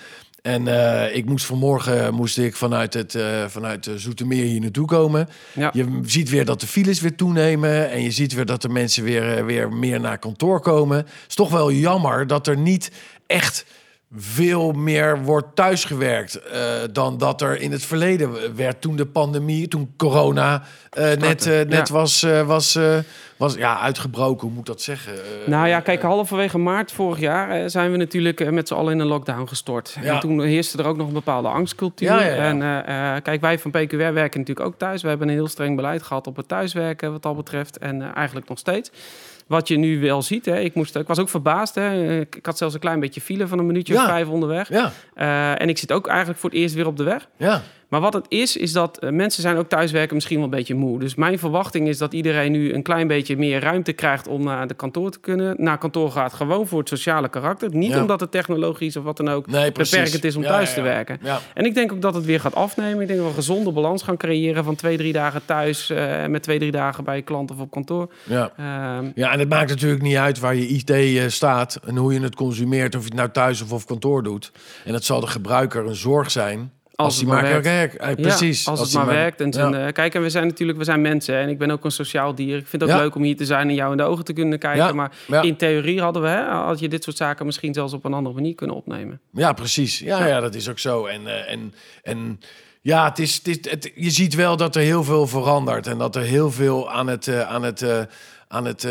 En 0.42 0.66
uh, 0.66 1.16
ik 1.16 1.24
moest 1.24 1.44
vanmorgen 1.44 2.14
moest 2.14 2.38
ik 2.38 2.56
vanuit 2.56 2.94
het 2.94 3.14
uh, 3.14 3.46
vanuit 3.46 3.90
Zoetermeer 3.96 4.44
hier 4.44 4.60
naartoe 4.60 4.86
komen. 4.86 5.28
Ja. 5.54 5.70
Je 5.72 6.00
ziet 6.04 6.30
weer 6.30 6.44
dat 6.44 6.60
de 6.60 6.66
files 6.66 7.00
weer 7.00 7.16
toenemen. 7.16 7.90
En 7.90 8.02
je 8.02 8.10
ziet 8.10 8.34
weer 8.34 8.46
dat 8.46 8.62
de 8.62 8.68
mensen 8.68 9.04
weer, 9.04 9.44
weer 9.44 9.72
meer 9.72 10.00
naar 10.00 10.18
kantoor 10.18 10.60
komen. 10.60 10.96
Het 10.96 11.06
is 11.28 11.34
toch 11.34 11.50
wel 11.50 11.72
jammer 11.72 12.26
dat 12.26 12.46
er 12.46 12.56
niet 12.56 12.90
echt 13.26 13.64
veel 14.16 14.72
meer 14.72 15.22
wordt 15.22 15.46
thuisgewerkt 15.54 16.40
uh, 16.52 16.60
dan 16.92 17.18
dat 17.18 17.40
er 17.40 17.60
in 17.60 17.72
het 17.72 17.84
verleden 17.84 18.56
werd 18.56 18.80
toen 18.80 18.96
de 18.96 19.06
pandemie, 19.06 19.68
toen 19.68 19.94
corona 19.96 20.62
uh, 20.98 21.04
net, 21.04 21.46
uh, 21.46 21.60
net 21.60 21.88
ja. 21.88 21.94
was, 21.94 22.26
was, 22.46 22.78
was 23.36 23.54
ja, 23.54 23.80
uitgebroken, 23.80 24.40
hoe 24.40 24.50
moet 24.50 24.60
ik 24.60 24.66
dat 24.66 24.82
zeggen? 24.82 25.12
nou 25.46 25.68
ja, 25.68 25.80
kijk, 25.80 26.02
halverwege 26.02 26.58
maart 26.58 26.92
vorig 26.92 27.18
jaar 27.18 27.70
zijn 27.70 27.90
we 27.90 27.96
natuurlijk 27.96 28.50
met 28.50 28.68
z'n 28.68 28.74
allen 28.74 28.92
in 28.92 28.98
een 28.98 29.06
lockdown 29.06 29.46
gestort. 29.46 29.96
Ja. 30.02 30.14
En 30.14 30.20
toen 30.20 30.40
heerste 30.40 30.78
er 30.78 30.86
ook 30.86 30.96
nog 30.96 31.06
een 31.06 31.12
bepaalde 31.12 31.48
angstcultuur. 31.48 32.08
Ja, 32.08 32.20
en 32.20 33.22
kijk, 33.22 33.40
wij 33.40 33.58
van 33.58 33.70
PQR 33.70 33.96
werken 33.96 34.40
natuurlijk 34.40 34.66
ook 34.66 34.78
thuis. 34.78 35.02
We 35.02 35.08
hebben 35.08 35.28
een 35.28 35.34
heel 35.34 35.48
streng 35.48 35.76
beleid 35.76 36.02
gehad 36.02 36.26
op 36.26 36.36
het 36.36 36.48
thuiswerken 36.48 37.12
wat 37.12 37.22
dat 37.22 37.36
betreft 37.36 37.78
en 37.78 38.14
eigenlijk 38.14 38.48
nog 38.48 38.58
steeds. 38.58 38.90
Wat 39.46 39.68
je 39.68 39.76
nu 39.76 40.00
wel 40.00 40.22
ziet, 40.22 40.44
hè, 40.44 40.60
ik, 40.60 40.74
moest, 40.74 40.96
ik 40.96 41.06
was 41.06 41.18
ook 41.18 41.28
verbaasd. 41.28 41.74
Hè. 41.74 42.20
Ik 42.20 42.38
had 42.42 42.58
zelfs 42.58 42.74
een 42.74 42.80
klein 42.80 43.00
beetje 43.00 43.20
file 43.20 43.46
van 43.46 43.58
een 43.58 43.66
minuutje 43.66 43.94
of 43.94 44.04
vijf 44.04 44.28
onderweg. 44.28 44.68
Ja. 44.68 44.92
Uh, 45.16 45.60
en 45.60 45.68
ik 45.68 45.78
zit 45.78 45.92
ook 45.92 46.06
eigenlijk 46.06 46.38
voor 46.38 46.50
het 46.50 46.58
eerst 46.58 46.74
weer 46.74 46.86
op 46.86 46.96
de 46.96 47.02
weg. 47.02 47.28
Ja. 47.36 47.62
Maar 47.92 48.00
wat 48.00 48.12
het 48.12 48.26
is, 48.28 48.56
is 48.56 48.72
dat 48.72 48.98
uh, 49.00 49.10
mensen 49.10 49.42
zijn 49.42 49.56
ook 49.56 49.68
thuiswerken 49.68 50.14
misschien 50.14 50.36
wel 50.36 50.44
een 50.44 50.50
beetje 50.50 50.74
moe. 50.74 50.98
Dus 50.98 51.14
mijn 51.14 51.38
verwachting 51.38 51.88
is 51.88 51.98
dat 51.98 52.12
iedereen 52.12 52.52
nu 52.52 52.74
een 52.74 52.82
klein 52.82 53.06
beetje 53.06 53.36
meer 53.36 53.60
ruimte 53.60 53.92
krijgt 53.92 54.28
om 54.28 54.44
naar 54.44 54.66
de 54.66 54.74
kantoor 54.74 55.10
te 55.10 55.20
kunnen. 55.20 55.54
Naar 55.58 55.78
kantoor 55.78 56.10
gaat 56.10 56.32
gewoon 56.32 56.66
voor 56.66 56.78
het 56.78 56.88
sociale 56.88 57.28
karakter. 57.28 57.74
Niet 57.74 57.96
omdat 57.96 58.20
het 58.20 58.30
technologisch 58.30 58.96
of 58.96 59.04
wat 59.04 59.16
dan 59.16 59.28
ook 59.28 59.46
nee, 59.46 59.72
beperkend 59.72 60.24
is 60.24 60.36
om 60.36 60.42
thuis 60.42 60.74
te 60.74 60.80
werken. 60.80 61.20
En 61.54 61.64
ik 61.64 61.74
denk 61.74 61.92
ook 61.92 62.02
dat 62.02 62.14
het 62.14 62.24
weer 62.24 62.40
gaat 62.40 62.54
afnemen. 62.54 63.00
Ik 63.00 63.06
denk 63.06 63.18
dat 63.18 63.18
we 63.18 63.26
een 63.26 63.34
gezonde 63.34 63.72
balans 63.72 64.02
gaan 64.02 64.16
creëren 64.16 64.64
van 64.64 64.74
twee, 64.74 64.96
drie 64.96 65.12
dagen 65.12 65.44
thuis 65.44 65.90
uh, 65.90 66.26
met 66.26 66.42
twee, 66.42 66.58
drie 66.58 66.70
dagen 66.70 67.04
bij 67.04 67.22
klant 67.22 67.50
of 67.50 67.58
op 67.58 67.70
kantoor. 67.70 68.12
Ja. 68.24 68.52
Uh, 68.60 69.08
ja, 69.14 69.32
en 69.32 69.38
het 69.38 69.48
maakt 69.48 69.70
natuurlijk 69.70 70.02
niet 70.02 70.16
uit 70.16 70.38
waar 70.38 70.54
je 70.54 70.66
IT 70.66 70.90
uh, 70.90 71.22
staat 71.28 71.80
en 71.86 71.96
hoe 71.96 72.12
je 72.12 72.20
het 72.20 72.34
consumeert, 72.34 72.94
of 72.94 73.00
je 73.00 73.08
het 73.08 73.16
nou 73.16 73.30
thuis 73.30 73.62
of 73.62 73.72
op 73.72 73.86
kantoor 73.86 74.22
doet. 74.22 74.52
En 74.84 74.94
het 74.94 75.04
zal 75.04 75.20
de 75.20 75.26
gebruiker 75.26 75.86
een 75.86 75.94
zorg 75.94 76.30
zijn 76.30 76.72
als, 76.94 77.16
het 77.16 77.26
maar 77.26 77.62
werkt. 77.62 77.96
Ja, 77.98 78.14
precies. 78.14 78.68
als, 78.68 78.80
het 78.80 78.92
maar, 78.92 79.06
werkt. 79.06 79.40
En 79.40 79.50
toen, 79.50 79.74
uh, 79.74 79.86
kijk, 79.92 80.14
en 80.14 80.22
we 80.22 80.30
zijn 80.30 80.46
natuurlijk, 80.46 80.78
we 80.78 80.84
zijn 80.84 81.00
mensen 81.00 81.36
en 81.36 81.48
ik 81.48 81.58
ben 81.58 81.70
ook 81.70 81.84
een 81.84 81.90
sociaal 81.90 82.34
dier. 82.34 82.56
Ik 82.56 82.66
vind 82.66 82.82
het 82.82 82.90
ook 82.90 82.98
leuk 82.98 83.14
om 83.14 83.22
hier 83.22 83.36
te 83.36 83.44
zijn 83.44 83.68
en 83.68 83.74
jou 83.74 83.90
in 83.90 83.96
de 83.96 84.02
ogen 84.02 84.24
te 84.24 84.32
kunnen 84.32 84.58
kijken. 84.58 84.96
Maar 84.96 85.12
in 85.42 85.56
theorie 85.56 86.00
hadden 86.00 86.22
we, 86.22 86.28
hè, 86.28 86.44
als 86.44 86.80
je 86.80 86.88
dit 86.88 87.04
soort 87.04 87.16
zaken 87.16 87.46
misschien 87.46 87.74
zelfs 87.74 87.92
op 87.92 88.04
een 88.04 88.14
andere 88.14 88.34
manier 88.34 88.54
kunnen 88.54 88.76
opnemen. 88.76 89.20
Ja, 89.32 89.52
precies. 89.52 89.98
Ja, 89.98 90.26
ja. 90.26 90.40
dat 90.40 90.54
is 90.54 90.68
ook 90.68 90.78
zo. 90.78 91.06
En, 91.06 91.22
uh, 91.22 91.50
en, 91.50 91.74
en 92.02 92.40
ja, 92.80 93.08
het 93.08 93.18
is, 93.18 93.34
het 93.34 93.46
is, 93.46 93.70
het, 93.70 93.92
je 93.94 94.10
ziet 94.10 94.34
wel 94.34 94.56
dat 94.56 94.76
er 94.76 94.82
heel 94.82 95.04
veel 95.04 95.26
verandert 95.26 95.86
en 95.86 95.98
dat 95.98 96.16
er 96.16 96.22
heel 96.22 96.50
veel 96.50 96.90
aan 96.90 97.06
het, 97.06 97.26
uh, 97.26 97.40
aan 97.40 97.62
het, 97.62 97.86
aan 98.48 98.64
het 98.64 98.88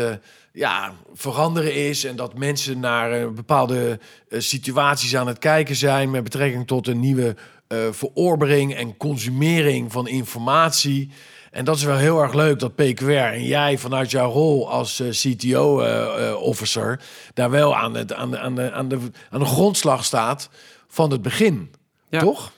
ja, 0.52 0.92
veranderen 1.14 1.74
is. 1.74 2.04
En 2.04 2.16
dat 2.16 2.38
mensen 2.38 2.80
naar 2.80 3.32
bepaalde 3.32 3.98
situaties 4.30 5.16
aan 5.16 5.26
het 5.26 5.38
kijken 5.38 5.76
zijn 5.76 6.10
met 6.10 6.22
betrekking 6.22 6.66
tot 6.66 6.86
een 6.86 7.00
nieuwe 7.00 7.36
uh, 7.72 7.78
verorbering 7.90 8.74
en 8.74 8.96
consumering 8.96 9.92
van 9.92 10.08
informatie. 10.08 11.10
En 11.50 11.64
dat 11.64 11.76
is 11.76 11.84
wel 11.84 11.96
heel 11.96 12.22
erg 12.22 12.32
leuk 12.32 12.58
dat 12.58 12.74
PQR 12.74 13.32
en 13.32 13.44
jij 13.44 13.78
vanuit 13.78 14.10
jouw 14.10 14.30
rol 14.30 14.70
als 14.70 15.00
uh, 15.00 15.08
eh, 15.08 15.14
CTO-officer 15.14 16.90
uh, 16.90 17.06
daar 17.34 17.50
wel 17.50 17.76
aan, 17.76 17.94
het, 17.94 18.12
aan, 18.12 18.30
de, 18.30 18.38
aan, 18.38 18.54
de, 18.54 18.72
aan, 18.72 18.88
de, 18.88 18.98
aan 19.30 19.40
de 19.40 19.46
grondslag 19.46 20.04
staat 20.04 20.48
van 20.88 21.10
het 21.10 21.22
begin. 21.22 21.74
Ja. 22.08 22.20
Toch? 22.20 22.52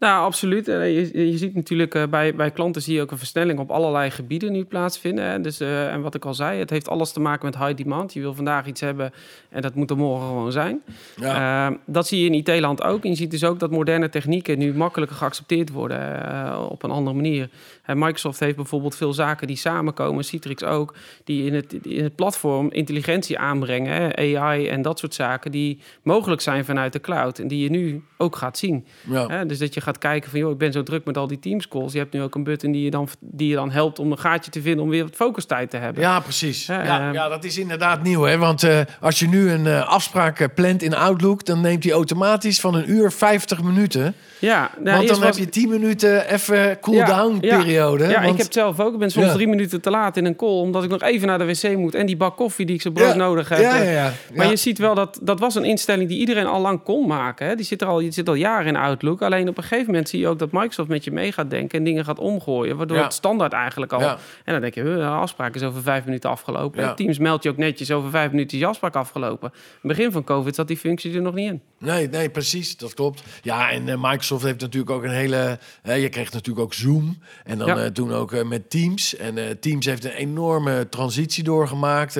Nou, 0.00 0.24
absoluut. 0.24 0.68
Eh, 0.68 0.94
je, 0.94 1.30
je 1.30 1.38
ziet 1.38 1.54
natuurlijk 1.54 1.94
uh, 1.94 2.02
bij, 2.06 2.34
bij 2.34 2.50
klanten 2.50 2.82
zie 2.82 2.94
je 2.94 3.00
ook 3.00 3.10
een 3.10 3.18
versnelling 3.18 3.58
op 3.58 3.70
allerlei 3.70 4.10
gebieden 4.10 4.52
nu 4.52 4.64
plaatsvinden. 4.64 5.24
Hè. 5.24 5.40
Dus, 5.40 5.60
uh, 5.60 5.92
en 5.92 6.02
wat 6.02 6.14
ik 6.14 6.24
al 6.24 6.34
zei, 6.34 6.58
het 6.58 6.70
heeft 6.70 6.88
alles 6.88 7.12
te 7.12 7.20
maken 7.20 7.44
met 7.44 7.58
high 7.58 7.76
demand. 7.76 8.12
Je 8.12 8.20
wil 8.20 8.34
vandaag 8.34 8.66
iets 8.66 8.80
hebben 8.80 9.12
en 9.48 9.62
dat 9.62 9.74
moet 9.74 9.90
er 9.90 9.96
morgen 9.96 10.26
gewoon 10.26 10.52
zijn. 10.52 10.82
Ja. 11.16 11.68
Uh, 11.70 11.76
dat 11.86 12.06
zie 12.06 12.20
je 12.20 12.30
in 12.30 12.34
IT-land 12.34 12.82
ook. 12.82 13.04
En 13.04 13.10
je 13.10 13.16
ziet 13.16 13.30
dus 13.30 13.44
ook 13.44 13.58
dat 13.58 13.70
moderne 13.70 14.08
technieken 14.08 14.58
nu 14.58 14.74
makkelijker 14.74 15.16
geaccepteerd 15.16 15.70
worden 15.70 16.68
op 16.70 16.82
een 16.82 16.90
andere 16.90 17.16
manier. 17.16 17.48
Microsoft 17.86 18.40
heeft 18.40 18.56
bijvoorbeeld 18.56 18.96
veel 18.96 19.12
zaken 19.12 19.46
die 19.46 19.56
samenkomen, 19.56 20.24
Citrix 20.24 20.64
ook, 20.64 20.94
die 21.24 21.46
in 21.46 21.54
het, 21.54 21.72
in 21.82 22.02
het 22.02 22.14
platform 22.14 22.70
intelligentie 22.70 23.38
aanbrengen, 23.38 23.92
hè, 23.92 24.38
AI 24.38 24.68
en 24.68 24.82
dat 24.82 24.98
soort 24.98 25.14
zaken, 25.14 25.50
die 25.50 25.80
mogelijk 26.02 26.40
zijn 26.40 26.64
vanuit 26.64 26.92
de 26.92 27.00
cloud 27.00 27.38
en 27.38 27.48
die 27.48 27.62
je 27.62 27.70
nu 27.70 28.04
ook 28.16 28.36
gaat 28.36 28.58
zien. 28.58 28.86
Ja. 29.08 29.44
Dus 29.44 29.58
dat 29.58 29.74
je 29.74 29.80
gaat 29.80 29.89
kijken 29.98 30.30
van, 30.30 30.38
joh, 30.38 30.50
ik 30.50 30.58
ben 30.58 30.72
zo 30.72 30.82
druk 30.82 31.04
met 31.04 31.16
al 31.16 31.26
die 31.26 31.38
Teams 31.38 31.68
calls. 31.68 31.92
Je 31.92 31.98
hebt 31.98 32.12
nu 32.12 32.22
ook 32.22 32.34
een 32.34 32.44
button 32.44 32.72
die 32.72 32.84
je 32.84 32.90
dan, 32.90 33.08
die 33.20 33.48
je 33.48 33.54
dan 33.54 33.70
helpt 33.70 33.98
om 33.98 34.10
een 34.10 34.18
gaatje 34.18 34.50
te 34.50 34.62
vinden 34.62 34.84
om 34.84 34.90
weer 34.90 35.02
wat 35.02 35.14
focustijd 35.14 35.70
te 35.70 35.76
hebben. 35.76 36.02
Ja, 36.02 36.20
precies. 36.20 36.66
ja, 36.66 37.00
ehm, 37.00 37.12
ja, 37.12 37.28
dat 37.28 37.44
is 37.44 37.58
inderdaad 37.58 38.02
nieuw, 38.02 38.22
hè? 38.22 38.38
Want 38.38 38.64
uh, 38.64 38.80
als 39.00 39.18
je 39.18 39.28
nu 39.28 39.50
een 39.50 39.64
uh, 39.64 39.88
afspraak 39.88 40.54
plant 40.54 40.82
in 40.82 40.94
Outlook, 40.94 41.44
dan 41.44 41.60
neemt 41.60 41.84
hij 41.84 41.92
automatisch 41.92 42.60
van 42.60 42.74
een 42.74 42.90
uur 42.90 43.12
50 43.12 43.62
minuten. 43.62 44.14
Ja, 44.38 44.70
nou, 44.78 44.96
want 44.96 45.08
dan 45.08 45.22
heb 45.22 45.34
je 45.36 45.48
10 45.48 45.68
minuten 45.68 46.32
even 46.32 46.80
cool-down 46.80 47.38
ja, 47.40 47.58
periode. 47.58 48.08
Ja, 48.08 48.20
ik 48.20 48.28
heb 48.28 48.38
het 48.38 48.52
zelf 48.52 48.80
ook. 48.80 48.92
Ik 48.92 48.98
ben 48.98 49.10
soms 49.10 49.32
drie 49.32 49.48
minuten 49.48 49.80
te 49.80 49.90
laat 49.90 50.16
in 50.16 50.24
een 50.24 50.36
call, 50.36 50.60
omdat 50.60 50.84
ik 50.84 50.90
nog 50.90 51.02
even 51.02 51.26
naar 51.26 51.38
de 51.38 51.44
wc 51.44 51.76
moet 51.76 51.94
en 51.94 52.06
die 52.06 52.16
bak 52.16 52.36
koffie 52.36 52.66
die 52.66 52.74
ik 52.74 52.82
zo 52.82 52.90
brood 52.90 53.16
nodig 53.16 53.48
heb. 53.48 53.58
Ja, 53.58 53.76
ja, 53.76 53.90
ja. 53.90 54.12
Maar 54.34 54.48
je 54.48 54.56
ziet 54.56 54.78
wel 54.78 54.94
dat 54.94 55.18
dat 55.22 55.40
was 55.40 55.54
een 55.54 55.64
instelling 55.64 56.08
die 56.08 56.18
iedereen 56.18 56.46
al 56.46 56.60
lang 56.60 56.82
kon 56.82 57.06
maken. 57.06 57.46
Hè. 57.46 57.54
Die 57.54 57.64
zit 57.64 57.80
er 57.80 57.86
al, 57.86 58.00
je 58.00 58.10
zit 58.10 58.28
al 58.28 58.34
jaren 58.34 58.66
in 58.66 58.76
Outlook. 58.76 59.22
Alleen 59.22 59.48
op 59.48 59.56
een 59.56 59.62
gegeven 59.62 59.79
moment 59.86 60.08
zie 60.08 60.20
je 60.20 60.28
ook 60.28 60.38
dat 60.38 60.52
Microsoft 60.52 60.88
met 60.88 61.04
je 61.04 61.10
mee 61.10 61.32
gaat 61.32 61.50
denken 61.50 61.78
en 61.78 61.84
dingen 61.84 62.04
gaat 62.04 62.18
omgooien, 62.18 62.76
waardoor 62.76 62.98
het 62.98 63.12
standaard 63.12 63.52
eigenlijk 63.52 63.92
al. 63.92 64.00
En 64.00 64.18
dan 64.44 64.60
denk 64.60 64.74
je, 64.74 64.82
de 64.82 65.04
afspraak 65.04 65.54
is 65.54 65.62
over 65.62 65.82
vijf 65.82 66.04
minuten 66.04 66.30
afgelopen. 66.30 66.96
Teams 66.96 67.18
meldt 67.18 67.42
je 67.42 67.50
ook 67.50 67.56
netjes 67.56 67.90
over 67.90 68.10
vijf 68.10 68.30
minuten 68.30 68.58
je 68.58 68.66
afspraak 68.66 68.96
afgelopen. 68.96 69.52
Begin 69.82 70.12
van 70.12 70.24
COVID 70.24 70.54
zat 70.54 70.68
die 70.68 70.76
functie 70.76 71.14
er 71.14 71.22
nog 71.22 71.34
niet 71.34 71.50
in. 71.50 71.62
Nee, 71.78 72.08
nee, 72.08 72.30
precies. 72.30 72.76
Dat 72.76 72.94
klopt. 72.94 73.22
Ja, 73.42 73.70
en 73.70 73.86
uh, 73.86 73.94
Microsoft 74.02 74.44
heeft 74.44 74.60
natuurlijk 74.60 74.90
ook 74.90 75.02
een 75.02 75.10
hele. 75.10 75.58
je 75.82 76.08
krijgt 76.08 76.32
natuurlijk 76.32 76.64
ook 76.64 76.74
Zoom. 76.74 77.18
En 77.44 77.58
dan 77.58 77.78
uh, 77.78 77.86
toen 77.86 78.12
ook 78.12 78.32
uh, 78.32 78.42
met 78.42 78.70
Teams. 78.70 79.16
En 79.16 79.60
Teams 79.60 79.86
heeft 79.86 80.04
een 80.04 80.10
enorme 80.10 80.88
transitie 80.88 81.44
doorgemaakt. 81.44 82.18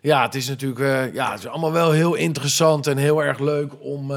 Ja, 0.00 0.22
het 0.22 0.34
is 0.34 0.48
natuurlijk. 0.48 1.14
ja, 1.14 1.30
het 1.30 1.38
is 1.38 1.46
allemaal 1.46 1.72
wel 1.72 1.90
heel 1.90 2.14
interessant 2.14 2.86
en 2.86 2.96
heel 2.96 3.22
erg 3.24 3.38
leuk 3.38 3.72
om, 3.80 4.12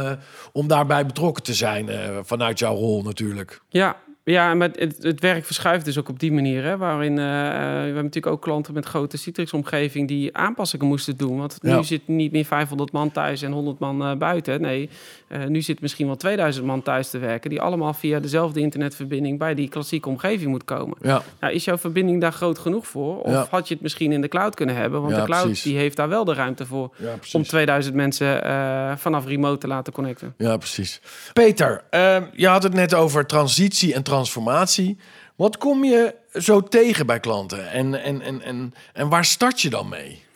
om 0.52 0.68
daarbij 0.68 1.06
betrokken 1.06 1.44
te 1.44 1.54
zijn. 1.54 1.90
vanuit 2.24 2.60
jouw 2.60 2.76
rol 2.76 3.02
natuurlijk. 3.02 3.62
Ja, 3.70 3.98
ja, 4.32 4.54
maar 4.54 4.70
het, 4.74 4.98
het, 5.02 5.20
werk 5.20 5.46
verschuift 5.46 5.86
dus 5.86 5.98
ook 5.98 6.10
op 6.10 6.20
die 6.20 6.32
manier. 6.32 6.64
Hè, 6.64 6.78
waarin 6.78 7.12
uh, 7.12 7.18
we 7.18 7.24
hebben 7.24 7.94
natuurlijk 7.96 8.34
ook 8.34 8.42
klanten 8.42 8.74
met 8.74 8.86
grote 8.86 9.18
Citrix-omgeving 9.18 10.08
die 10.08 10.38
aanpassingen 10.38 10.86
moesten 10.86 11.18
doen. 11.18 11.38
Want 11.38 11.58
nu 11.62 11.84
zit 11.84 12.08
niet 12.08 12.32
meer 12.32 12.46
500 12.46 12.92
man 12.92 13.12
thuis 13.12 13.42
en 13.42 13.52
100 13.52 13.80
man 13.80 14.02
uh, 14.02 14.18
buiten. 14.18 14.62
Nee, 14.62 14.90
uh, 15.28 15.46
nu 15.46 15.62
zit 15.62 15.82
misschien 15.82 16.06
wel 16.06 16.16
2000 16.16 16.66
man 16.66 16.82
thuis 16.82 17.10
te 17.10 17.18
werken, 17.18 17.50
die 17.50 17.62
allemaal 17.62 17.94
via 17.94 18.20
dezelfde 18.20 18.60
internetverbinding 18.60 19.40
bij 19.40 19.56
die 19.56 19.70
klassieke 19.70 20.10
omgeving 20.10 20.50
moet 20.50 20.66
komen. 20.66 20.98
Ja. 21.02 21.24
Nou, 21.40 21.54
is 21.54 21.66
jouw 21.66 21.78
verbinding 21.78 22.22
daar 22.22 22.34
groot 22.34 22.60
genoeg 22.60 22.88
voor? 22.88 23.22
Of 23.22 23.50
had 23.50 23.68
je 23.68 23.74
het 23.74 23.84
misschien 23.84 24.12
in 24.12 24.22
de 24.22 24.28
cloud 24.28 24.56
kunnen 24.56 24.76
hebben? 24.76 25.02
Want 25.02 25.16
de 25.16 25.24
cloud 25.24 25.64
die 25.64 25.78
heeft 25.78 25.96
daar 25.96 26.10
wel 26.10 26.26
de 26.26 26.34
ruimte 26.34 26.66
voor 26.66 26.96
om 27.32 27.44
2000 27.44 27.96
mensen 27.96 28.42
vanaf 28.98 29.26
remote 29.26 29.58
te 29.58 29.68
laten 29.68 29.94
connecten. 29.94 30.34
Ja, 30.38 30.58
precies. 30.58 31.02
Peter, 31.34 31.84
ehm, 31.90 32.24
je 32.34 32.48
had 32.48 32.64
het 32.64 32.74
net 32.74 32.94
over 32.94 33.26
transitie 33.26 33.94
en 33.94 34.04
transformatie. 34.20 34.98
Wat 35.36 35.58
kom 35.58 35.84
je 35.84 36.16
zo 36.34 36.64
tegen 36.64 37.06
bij 37.06 37.20
klanten 37.20 37.72
en, 37.72 38.04
en, 38.04 38.22
en, 38.22 38.42
en, 38.42 38.74
en 38.94 39.10
waar 39.10 39.26
start 39.26 39.62
je 39.62 39.70
dan 39.70 39.90
mee? 39.90 40.28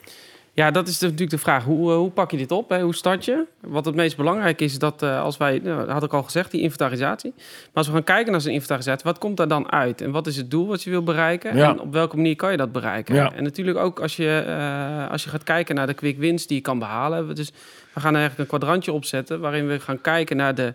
Ja, 0.56 0.72
dat 0.72 0.88
is 0.88 1.00
natuurlijk 1.00 1.30
de 1.30 1.38
vraag. 1.38 1.64
Hoe, 1.64 1.92
eh, 1.92 1.98
hoe 1.98 2.10
pak 2.10 2.32
je 2.32 2.38
dit 2.38 2.52
op? 2.52 2.70
Hè? 2.70 2.82
Hoe 2.82 2.96
start 2.96 3.26
je? 3.26 3.46
Wat 3.62 3.86
het 3.86 3.96
meest 3.96 4.18
belangrijk 4.18 4.62
is, 4.62 4.80
dat 4.80 5.04
uh, 5.04 5.22
als 5.22 5.38
wij, 5.38 5.60
nou, 5.64 5.80
dat 5.80 5.90
had 5.90 6.04
ik 6.04 6.14
al 6.14 6.24
gezegd, 6.24 6.52
die 6.52 6.62
inventarisatie. 6.62 7.34
Maar 7.36 7.72
als 7.74 7.88
we 7.88 7.94
gaan 7.94 8.04
kijken 8.04 8.32
naar 8.32 8.42
zo'n 8.42 8.52
inventarisatie, 8.52 9.04
wat 9.04 9.18
komt 9.18 9.38
daar 9.38 9.48
dan 9.48 9.72
uit? 9.72 10.02
En 10.02 10.12
wat 10.12 10.28
is 10.28 10.38
het 10.38 10.52
doel 10.52 10.68
wat 10.68 10.84
je 10.84 10.90
wil 10.90 11.04
bereiken? 11.04 11.52
En 11.52 11.80
op 11.80 11.94
welke 11.94 12.16
manier 12.16 12.36
kan 12.36 12.52
je 12.52 12.58
dat 12.58 12.72
bereiken? 12.72 13.16
Ja. 13.16 13.34
En 13.34 13.44
natuurlijk 13.44 13.78
ook 13.78 14.00
als 14.00 14.16
je, 14.16 14.44
uh, 14.48 15.12
als 15.12 15.24
je 15.24 15.30
gaat 15.30 15.44
kijken 15.44 15.76
naar 15.76 15.88
de 15.88 15.94
quick 15.94 16.18
wins 16.18 16.48
die 16.48 16.58
je 16.58 16.64
kan 16.64 16.80
behalen. 16.80 17.36
Dus 17.36 17.52
we 17.94 18.00
gaan 18.00 18.16
eigenlijk 18.16 18.40
een 18.40 18.58
kwadrantje 18.58 18.92
opzetten 18.92 19.40
waarin 19.40 19.68
we 19.68 19.80
gaan 19.80 20.02
kijken 20.02 20.38
naar 20.38 20.56
de 20.56 20.74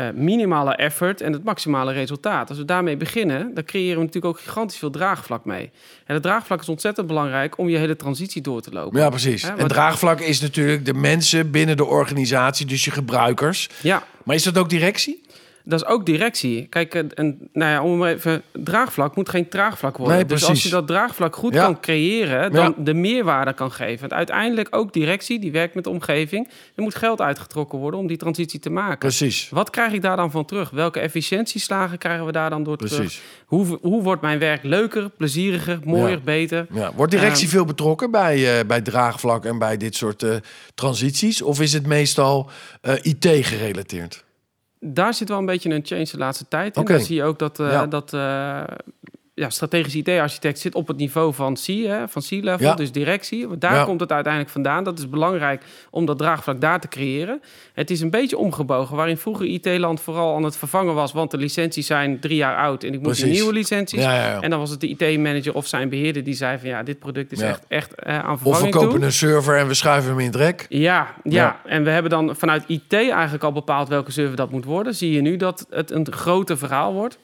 uh, 0.00 0.06
minimale 0.14 0.74
effort 0.74 1.20
en 1.20 1.32
het 1.32 1.44
maximale 1.44 1.92
resultaat. 1.92 2.48
Als 2.48 2.58
we 2.58 2.64
daarmee 2.64 2.96
beginnen, 2.96 3.54
dan 3.54 3.64
creëren 3.64 3.96
we 3.96 4.04
natuurlijk 4.04 4.34
ook 4.36 4.40
gigantisch 4.40 4.78
veel 4.78 4.90
draagvlak 4.90 5.44
mee. 5.44 5.70
En 6.06 6.14
het 6.14 6.22
draagvlak 6.22 6.60
is 6.60 6.68
ontzettend 6.68 7.06
belangrijk 7.06 7.58
om 7.58 7.68
je 7.68 7.76
hele 7.76 7.96
transitie 7.96 8.42
door 8.42 8.60
te 8.60 8.70
lopen. 8.72 9.00
Ja, 9.00 9.08
precies. 9.08 9.42
Hè? 9.42 9.54
En 9.56 9.68
draagvlak 9.68 10.20
is 10.20 10.40
natuurlijk 10.40 10.84
de 10.84 10.94
mensen 10.94 11.50
binnen 11.50 11.76
de 11.76 11.84
organisatie, 11.84 12.66
dus 12.66 12.84
je 12.84 12.90
gebruikers. 12.90 13.68
Ja. 13.82 14.02
Maar 14.24 14.34
is 14.34 14.42
dat 14.42 14.58
ook 14.58 14.70
directie? 14.70 15.22
Dat 15.68 15.80
is 15.82 15.86
ook 15.86 16.06
directie. 16.06 16.66
Kijk, 16.66 16.94
en, 16.94 17.14
en, 17.14 17.48
nou 17.52 17.70
ja, 17.72 17.82
om 17.82 18.04
even... 18.04 18.42
Draagvlak 18.52 19.16
moet 19.16 19.28
geen 19.28 19.48
traagvlak 19.48 19.96
worden. 19.96 20.16
Nee, 20.16 20.24
dus 20.24 20.44
als 20.44 20.62
je 20.62 20.68
dat 20.68 20.86
draagvlak 20.86 21.36
goed 21.36 21.54
Ja. 21.54 21.64
kan 21.64 21.80
creëren... 21.80 22.52
dan 22.52 22.74
Ja. 22.76 22.84
de 22.84 22.94
meerwaarde 22.94 23.52
kan 23.52 23.72
geven. 23.72 24.00
Want 24.00 24.12
uiteindelijk 24.12 24.68
ook 24.70 24.92
directie, 24.92 25.38
die 25.40 25.52
werkt 25.52 25.74
met 25.74 25.84
de 25.84 25.90
omgeving. 25.90 26.48
Er 26.74 26.82
moet 26.82 26.94
geld 26.94 27.20
uitgetrokken 27.20 27.78
worden 27.78 28.00
om 28.00 28.06
die 28.06 28.16
transitie 28.16 28.60
te 28.60 28.70
maken. 28.70 28.98
Precies. 28.98 29.48
Wat 29.50 29.70
krijg 29.70 29.92
ik 29.92 30.02
daar 30.02 30.16
dan 30.16 30.30
van 30.30 30.44
terug? 30.44 30.70
Welke 30.70 31.00
efficiëntieslagen 31.00 31.98
krijgen 31.98 32.26
we 32.26 32.32
daar 32.32 32.50
dan 32.50 32.62
door 32.62 32.76
terug? 32.76 32.96
Precies. 32.96 33.20
Hoe, 33.46 33.78
hoe 33.82 34.02
wordt 34.02 34.22
mijn 34.22 34.38
werk 34.38 34.62
leuker, 34.62 35.10
plezieriger, 35.10 35.78
mooier, 35.84 36.10
Ja. 36.10 36.18
beter? 36.24 36.66
Ja. 36.72 36.92
Wordt 36.94 37.12
directie 37.12 37.44
Ehm, 37.46 37.54
veel 37.54 37.64
betrokken 37.64 38.10
bij, 38.10 38.58
eh, 38.58 38.66
bij 38.66 38.80
draagvlak 38.80 39.44
en 39.44 39.58
bij 39.58 39.76
dit 39.76 39.94
soort 39.96 40.22
eh, 40.22 40.36
transities? 40.74 41.42
Of 41.42 41.60
is 41.60 41.72
het 41.72 41.86
meestal 41.86 42.50
eh, 42.80 42.94
IT 43.02 43.26
gerelateerd? 43.46 44.26
Daar 44.80 45.14
zit 45.14 45.28
wel 45.28 45.38
een 45.38 45.46
beetje 45.46 45.70
een 45.70 45.84
change 45.84 46.04
de 46.10 46.18
laatste 46.18 46.48
tijd 46.48 46.76
in. 46.76 46.82
Oké. 46.82 46.92
Daar 46.92 47.00
zie 47.00 47.16
je 47.16 47.22
ook 47.24 47.38
dat, 47.38 47.60
eh, 47.60 47.70
Ja. 47.70 47.86
dat 47.86 48.12
eh, 48.12 48.62
ja, 49.38 49.50
strategisch 49.50 49.94
IT-architect 49.94 50.58
zit 50.58 50.74
op 50.74 50.88
het 50.88 50.96
niveau 50.96 51.34
van 51.34 51.54
C, 51.54 51.66
hè, 51.66 52.08
van 52.08 52.22
C-level, 52.22 52.66
Ja. 52.66 52.74
dus 52.74 52.92
directie. 52.92 53.48
Want 53.48 53.60
Daar 53.60 53.74
Ja. 53.74 53.84
komt 53.84 54.00
het 54.00 54.12
uiteindelijk 54.12 54.52
vandaan. 54.52 54.84
Dat 54.84 54.98
is 54.98 55.08
belangrijk 55.08 55.62
om 55.90 56.06
dat 56.06 56.18
draagvlak 56.18 56.60
daar 56.60 56.80
te 56.80 56.88
creëren. 56.88 57.40
Het 57.74 57.90
is 57.90 58.00
een 58.00 58.10
beetje 58.10 58.36
omgebogen, 58.38 58.96
waarin 58.96 59.16
vroeger 59.16 59.46
IT-land 59.46 60.00
vooral 60.00 60.36
aan 60.36 60.42
het 60.42 60.56
vervangen 60.56 60.94
was, 60.94 61.12
want 61.12 61.30
de 61.30 61.36
licenties 61.36 61.86
zijn 61.86 62.20
drie 62.20 62.36
jaar 62.36 62.56
oud 62.56 62.82
en 62.82 62.88
ik 62.88 62.94
moet 63.00 63.02
Precies. 63.02 63.32
nieuwe 63.32 63.52
licenties. 63.52 64.02
Ja. 64.02 64.40
En 64.40 64.50
dan 64.50 64.58
was 64.58 64.70
het 64.70 64.80
de 64.80 64.88
IT-manager 64.88 65.54
of 65.54 65.66
zijn 65.66 65.88
beheerder 65.88 66.24
die 66.24 66.34
zei 66.34 66.58
van 66.58 66.68
ja, 66.68 66.82
dit 66.82 66.98
product 66.98 67.32
is 67.32 67.40
echt, 67.40 67.64
echt 67.68 67.94
eh, 67.94 68.18
aan 68.18 68.32
Of 68.32 68.38
we 68.38 68.44
vervanging 68.44 68.72
toe. 68.74 68.84
kopen 68.86 69.02
een 69.02 69.12
server 69.12 69.56
en 69.56 69.66
we 69.68 69.74
schuiven 69.74 70.10
hem 70.10 70.20
in 70.20 70.26
het 70.26 70.36
rek? 70.36 70.66
Ja, 70.68 71.14
ja, 71.24 71.32
Ja. 71.32 71.60
en 71.64 71.84
we 71.84 71.90
hebben 71.90 72.10
dan 72.10 72.36
vanuit 72.36 72.64
IT 72.66 72.92
eigenlijk 72.92 73.44
al 73.44 73.52
bepaald 73.52 73.88
welke 73.88 74.12
server 74.12 74.36
dat 74.36 74.50
moet 74.50 74.64
worden. 74.64 74.94
Zie 74.94 75.12
je 75.12 75.20
nu 75.20 75.36
dat 75.36 75.66
het 75.70 75.90
een 75.90 76.12
groter 76.12 76.58
verhaal 76.58 76.92
wordt. 76.92 77.18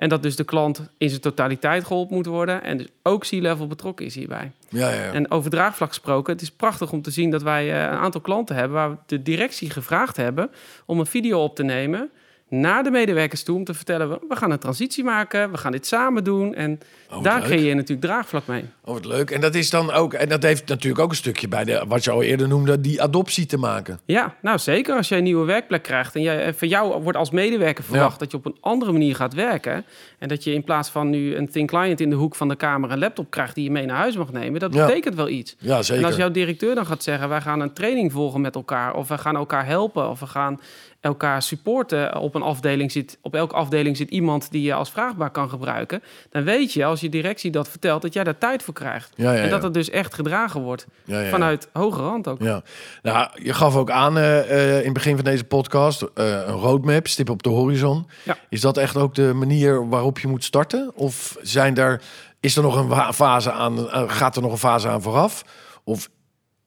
En 0.00 0.08
dat 0.08 0.22
dus 0.22 0.36
de 0.36 0.44
klant 0.44 0.90
in 0.98 1.08
zijn 1.08 1.20
totaliteit 1.20 1.84
geholpen 1.84 2.16
moet 2.16 2.26
worden. 2.26 2.62
En 2.62 2.76
dus 2.76 2.86
ook 3.02 3.22
C-level 3.22 3.66
betrokken 3.66 4.06
is 4.06 4.14
hierbij. 4.14 4.52
Ja, 4.68 4.90
ja, 4.90 5.04
ja. 5.04 5.12
En 5.12 5.30
over 5.30 5.50
draagvlak 5.50 5.88
gesproken, 5.88 6.32
het 6.32 6.42
is 6.42 6.50
prachtig 6.50 6.92
om 6.92 7.02
te 7.02 7.10
zien 7.10 7.30
dat 7.30 7.42
wij 7.42 7.72
eh, 7.72 7.82
een 7.82 7.98
aantal 7.98 8.20
klanten 8.20 8.56
hebben 8.56 8.76
waar 8.76 8.90
we 8.90 8.96
de 9.06 9.22
directie 9.22 9.70
gevraagd 9.70 10.16
hebben 10.16 10.50
om 10.86 10.98
een 10.98 11.06
video 11.06 11.42
op 11.42 11.56
te 11.56 11.62
nemen 11.62 12.10
naar 12.50 12.82
de 12.82 12.90
medewerkers 12.90 13.42
toe 13.42 13.56
om 13.56 13.64
te 13.64 13.74
vertellen: 13.74 14.08
we 14.28 14.36
gaan 14.36 14.50
een 14.50 14.58
transitie 14.58 15.04
maken, 15.04 15.50
we 15.50 15.56
gaan 15.58 15.72
dit 15.72 15.86
samen 15.86 16.24
doen. 16.24 16.54
En 16.54 16.80
Oh, 17.12 17.22
daar 17.22 17.38
leuk. 17.38 17.44
creëer 17.46 17.64
je 17.68 17.74
natuurlijk 17.74 18.00
draagvlak 18.00 18.46
mee. 18.46 18.64
Oh, 18.84 18.94
wat 18.94 19.04
leuk. 19.04 19.30
En 19.30 19.40
dat 19.40 19.54
is 19.54 19.70
dan 19.70 19.90
ook, 19.92 20.12
en 20.14 20.28
dat 20.28 20.42
heeft 20.42 20.68
natuurlijk 20.68 21.02
ook 21.02 21.10
een 21.10 21.16
stukje 21.16 21.48
bij 21.48 21.64
de, 21.64 21.84
wat 21.88 22.04
je 22.04 22.10
al 22.10 22.22
eerder 22.22 22.48
noemde, 22.48 22.80
die 22.80 23.02
adoptie 23.02 23.46
te 23.46 23.56
maken. 23.56 24.00
Ja, 24.04 24.34
nou 24.42 24.58
zeker 24.58 24.96
als 24.96 25.08
jij 25.08 25.18
een 25.18 25.24
nieuwe 25.24 25.44
werkplek 25.44 25.82
krijgt 25.82 26.14
en 26.14 26.22
jij, 26.22 26.44
eh, 26.44 26.52
van 26.52 26.68
jou 26.68 27.02
wordt 27.02 27.18
als 27.18 27.30
medewerker 27.30 27.84
verwacht 27.84 28.12
Ja. 28.12 28.18
dat 28.18 28.30
je 28.30 28.36
op 28.36 28.46
een 28.46 28.56
andere 28.60 28.92
manier 28.92 29.14
gaat 29.16 29.34
werken 29.34 29.84
en 30.18 30.28
dat 30.28 30.44
je 30.44 30.52
in 30.54 30.64
plaats 30.64 30.88
van 30.88 31.10
nu 31.10 31.34
een 31.36 31.48
thin 31.50 31.66
client 31.66 32.00
in 32.00 32.10
de 32.10 32.16
hoek 32.16 32.34
van 32.34 32.48
de 32.48 32.56
kamer 32.56 32.90
een 32.90 32.98
laptop 32.98 33.30
krijgt 33.30 33.54
die 33.54 33.64
je 33.64 33.70
mee 33.70 33.86
naar 33.86 33.96
huis 33.96 34.16
mag 34.16 34.32
nemen, 34.32 34.60
dat 34.60 34.74
Ja. 34.74 34.86
betekent 34.86 35.14
wel 35.14 35.28
iets. 35.28 35.56
Ja, 35.58 35.76
En 35.76 35.84
zeker. 35.84 36.06
als 36.06 36.16
jouw 36.16 36.30
directeur 36.30 36.74
dan 36.74 36.86
gaat 36.86 37.02
zeggen, 37.02 37.28
wij 37.28 37.40
gaan 37.40 37.60
een 37.60 37.72
training 37.72 38.12
volgen 38.12 38.40
met 38.40 38.54
elkaar 38.54 38.94
of 38.94 39.08
we 39.08 39.18
gaan 39.18 39.36
elkaar 39.36 39.66
helpen 39.66 40.08
of 40.10 40.20
we 40.20 40.26
gaan 40.26 40.60
elkaar 41.00 41.42
supporten 41.42 42.16
op 42.16 42.34
een 42.34 42.42
afdeling 42.42 42.92
zit, 42.92 43.18
op 43.22 43.34
elke 43.34 43.54
afdeling 43.54 43.96
zit 43.96 44.10
iemand 44.10 44.50
die 44.50 44.62
je 44.62 44.74
als 44.74 44.90
vraagbaar 44.90 45.30
kan 45.30 45.48
gebruiken, 45.48 46.02
dan 46.30 46.44
weet 46.44 46.72
je 46.72 46.84
als 46.84 47.00
je 47.00 47.08
directie 47.08 47.50
dat 47.50 47.68
vertelt 47.68 48.02
dat 48.02 48.12
jij 48.12 48.24
daar 48.24 48.38
tijd 48.38 48.62
voor 48.62 48.74
krijgt. 48.74 49.12
Ja, 49.16 49.32
ja, 49.32 49.42
En 49.42 49.50
dat 49.50 49.62
het 49.62 49.74
dus 49.74 49.90
echt 49.90 50.14
gedragen 50.14 50.60
wordt 50.60 50.86
vanuit 51.06 51.68
hoge 51.72 52.02
rand 52.02 52.28
ook. 52.28 52.40
Ja, 52.40 52.62
nou, 53.02 53.28
je 53.42 53.54
gaf 53.54 53.76
ook 53.76 53.90
aan 53.90 54.18
eh, 54.18 54.38
eh, 54.40 54.78
in 54.78 54.84
het 54.84 54.92
begin 54.92 55.14
van 55.14 55.24
deze 55.24 55.44
podcast 55.44 56.02
eh, 56.02 56.26
een 56.26 56.54
roadmap, 56.54 57.06
stip 57.06 57.30
op 57.30 57.42
de 57.42 57.48
horizon. 57.48 58.06
Ja. 58.22 58.36
Is 58.48 58.60
dat 58.60 58.76
echt 58.76 58.96
ook 58.96 59.14
de 59.14 59.32
manier 59.34 59.88
waarop 59.88 60.18
je 60.18 60.28
moet 60.28 60.44
starten? 60.44 60.90
Of 60.94 61.36
zijn 61.40 61.76
er, 61.76 62.02
is 62.40 62.56
er 62.56 62.62
nog 62.62 62.76
een 62.76 63.14
fase 63.14 63.52
aan, 63.52 63.78
gaat 64.10 64.36
er 64.36 64.42
nog 64.42 64.52
een 64.52 64.58
fase 64.58 64.88
aan 64.88 65.02
vooraf? 65.02 65.44
Of 65.84 66.08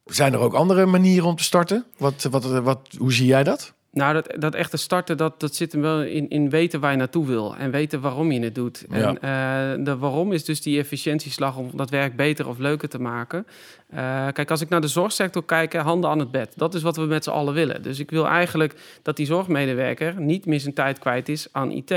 zijn 0.06 0.34
er 0.34 0.40
ook 0.40 0.54
andere 0.54 0.86
manieren 0.86 1.28
om 1.28 1.36
te 1.36 1.44
starten? 1.44 1.86
Wat, 1.98 2.28
wat, 2.32 2.46
wat, 2.46 2.80
hoe 2.98 3.14
zie 3.14 3.28
jij 3.28 3.44
dat? 3.44 3.74
Nou, 3.94 4.14
dat, 4.14 4.36
dat 4.40 4.56
echte 4.56 4.78
starten, 4.78 5.18
dat, 5.18 5.40
dat 5.40 5.56
zit 5.56 5.72
hem 5.72 5.82
wel 5.82 6.04
in, 6.04 6.30
in 6.30 6.50
weten 6.50 6.80
waar 6.80 6.92
je 6.92 6.98
naartoe 6.98 7.26
wil. 7.26 7.56
En 7.56 7.72
weten 7.72 8.02
waarom 8.02 8.32
je 8.32 8.40
het 8.40 8.56
doet. 8.56 8.86
En 8.90 9.22
eh, 9.22 9.86
de 9.86 9.98
waarom 9.98 10.32
is 10.32 10.46
dus 10.46 10.62
die 10.62 10.80
efficiëntieslag 10.80 11.58
om 11.58 11.70
dat 11.74 11.90
werk 11.90 12.16
beter 12.16 12.48
of 12.48 12.58
leuker 12.58 12.90
te 12.90 13.00
maken. 13.00 13.46
Eh, 13.96 14.28
kijk, 14.34 14.52
als 14.52 14.62
ik 14.62 14.70
naar 14.70 14.82
de 14.82 14.88
zorgsector 14.88 15.44
kijk, 15.44 15.74
handen 15.74 16.10
aan 16.10 16.20
het 16.20 16.32
bed. 16.32 16.54
Dat 16.56 16.74
is 16.74 16.82
wat 16.82 16.96
we 16.96 17.06
met 17.06 17.24
z'n 17.24 17.30
allen 17.30 17.54
willen. 17.54 17.82
Dus 17.82 18.00
ik 18.00 18.12
wil 18.12 18.28
eigenlijk 18.28 18.76
dat 19.02 19.16
die 19.16 19.26
zorgmedewerker 19.26 20.22
niet 20.22 20.46
meer 20.46 20.60
zijn 20.60 20.74
tijd 20.74 21.00
kwijt 21.00 21.30
is 21.30 21.48
aan 21.52 21.72
IT. 21.72 21.90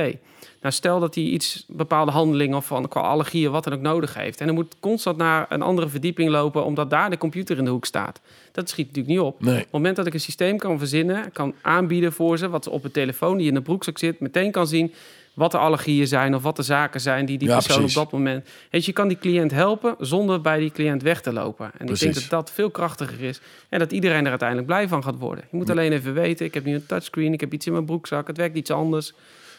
Nou, 0.60 0.74
stel 0.74 1.00
dat 1.00 1.14
hij 1.14 1.24
iets, 1.24 1.64
bepaalde 1.68 2.10
handelingen 2.10 2.56
of 2.56 2.66
van 2.66 2.88
qua 2.88 3.00
allergieën, 3.00 3.50
wat 3.50 3.64
dan 3.64 3.72
ook 3.72 3.80
nodig 3.80 4.14
heeft. 4.14 4.40
En 4.40 4.46
hij 4.46 4.54
moet 4.54 4.76
constant 4.80 5.16
naar 5.16 5.46
een 5.48 5.62
andere 5.62 5.88
verdieping 5.88 6.30
lopen, 6.30 6.64
omdat 6.64 6.90
daar 6.90 7.10
de 7.10 7.18
computer 7.18 7.58
in 7.58 7.64
de 7.64 7.70
hoek 7.70 7.84
staat. 7.84 8.20
Dat 8.52 8.68
schiet 8.68 8.86
natuurlijk 8.86 9.14
niet 9.14 9.24
op. 9.24 9.40
Nee. 9.40 9.54
Op 9.54 9.62
het 9.62 9.72
moment 9.72 9.96
dat 9.96 10.06
ik 10.06 10.14
een 10.14 10.20
systeem 10.20 10.58
kan 10.58 10.78
verzinnen, 10.78 11.32
kan 11.32 11.54
aanbieden 11.62 12.12
voor 12.12 12.38
ze, 12.38 12.48
wat 12.48 12.64
ze 12.64 12.70
op 12.70 12.84
een 12.84 12.90
telefoon 12.90 13.36
die 13.36 13.48
in 13.48 13.54
de 13.54 13.60
broekzak 13.60 13.98
zit, 13.98 14.20
meteen 14.20 14.50
kan 14.50 14.66
zien 14.66 14.92
wat 15.36 15.50
de 15.50 15.58
allergieën 15.58 16.06
zijn 16.06 16.34
of 16.34 16.42
wat 16.42 16.56
de 16.56 16.62
zaken 16.62 17.00
zijn 17.00 17.26
die 17.26 17.38
die 17.38 17.48
Ja, 17.48 17.54
persoon 17.54 17.76
precies. 17.76 17.96
op 17.96 18.02
dat 18.02 18.12
moment. 18.12 18.48
Weet 18.70 18.80
je, 18.80 18.86
je 18.86 18.92
kan 18.92 19.08
die 19.08 19.18
cliënt 19.18 19.50
helpen 19.50 19.94
zonder 19.98 20.40
bij 20.40 20.58
die 20.58 20.70
cliënt 20.70 21.02
weg 21.02 21.20
te 21.20 21.32
lopen. 21.32 21.70
En 21.78 21.86
ik 21.86 21.98
denk 21.98 22.14
dat 22.14 22.26
dat 22.28 22.50
veel 22.50 22.70
krachtiger 22.70 23.20
is 23.22 23.40
en 23.68 23.78
dat 23.78 23.92
iedereen 23.92 24.22
er 24.24 24.30
uiteindelijk 24.30 24.68
blij 24.68 24.88
van 24.88 25.02
gaat 25.02 25.18
worden. 25.18 25.44
Je 25.50 25.56
moet 25.56 25.70
alleen 25.70 25.92
even 25.92 26.14
weten, 26.14 26.46
ik 26.46 26.54
heb 26.54 26.64
nu 26.64 26.74
een 26.74 26.86
touchscreen, 26.86 27.32
ik 27.32 27.40
heb 27.40 27.52
iets 27.52 27.66
in 27.66 27.72
mijn 27.72 27.84
broekzak, 27.84 28.26
het 28.26 28.36
werkt 28.36 28.56
iets 28.56 28.70
anders. 28.70 29.12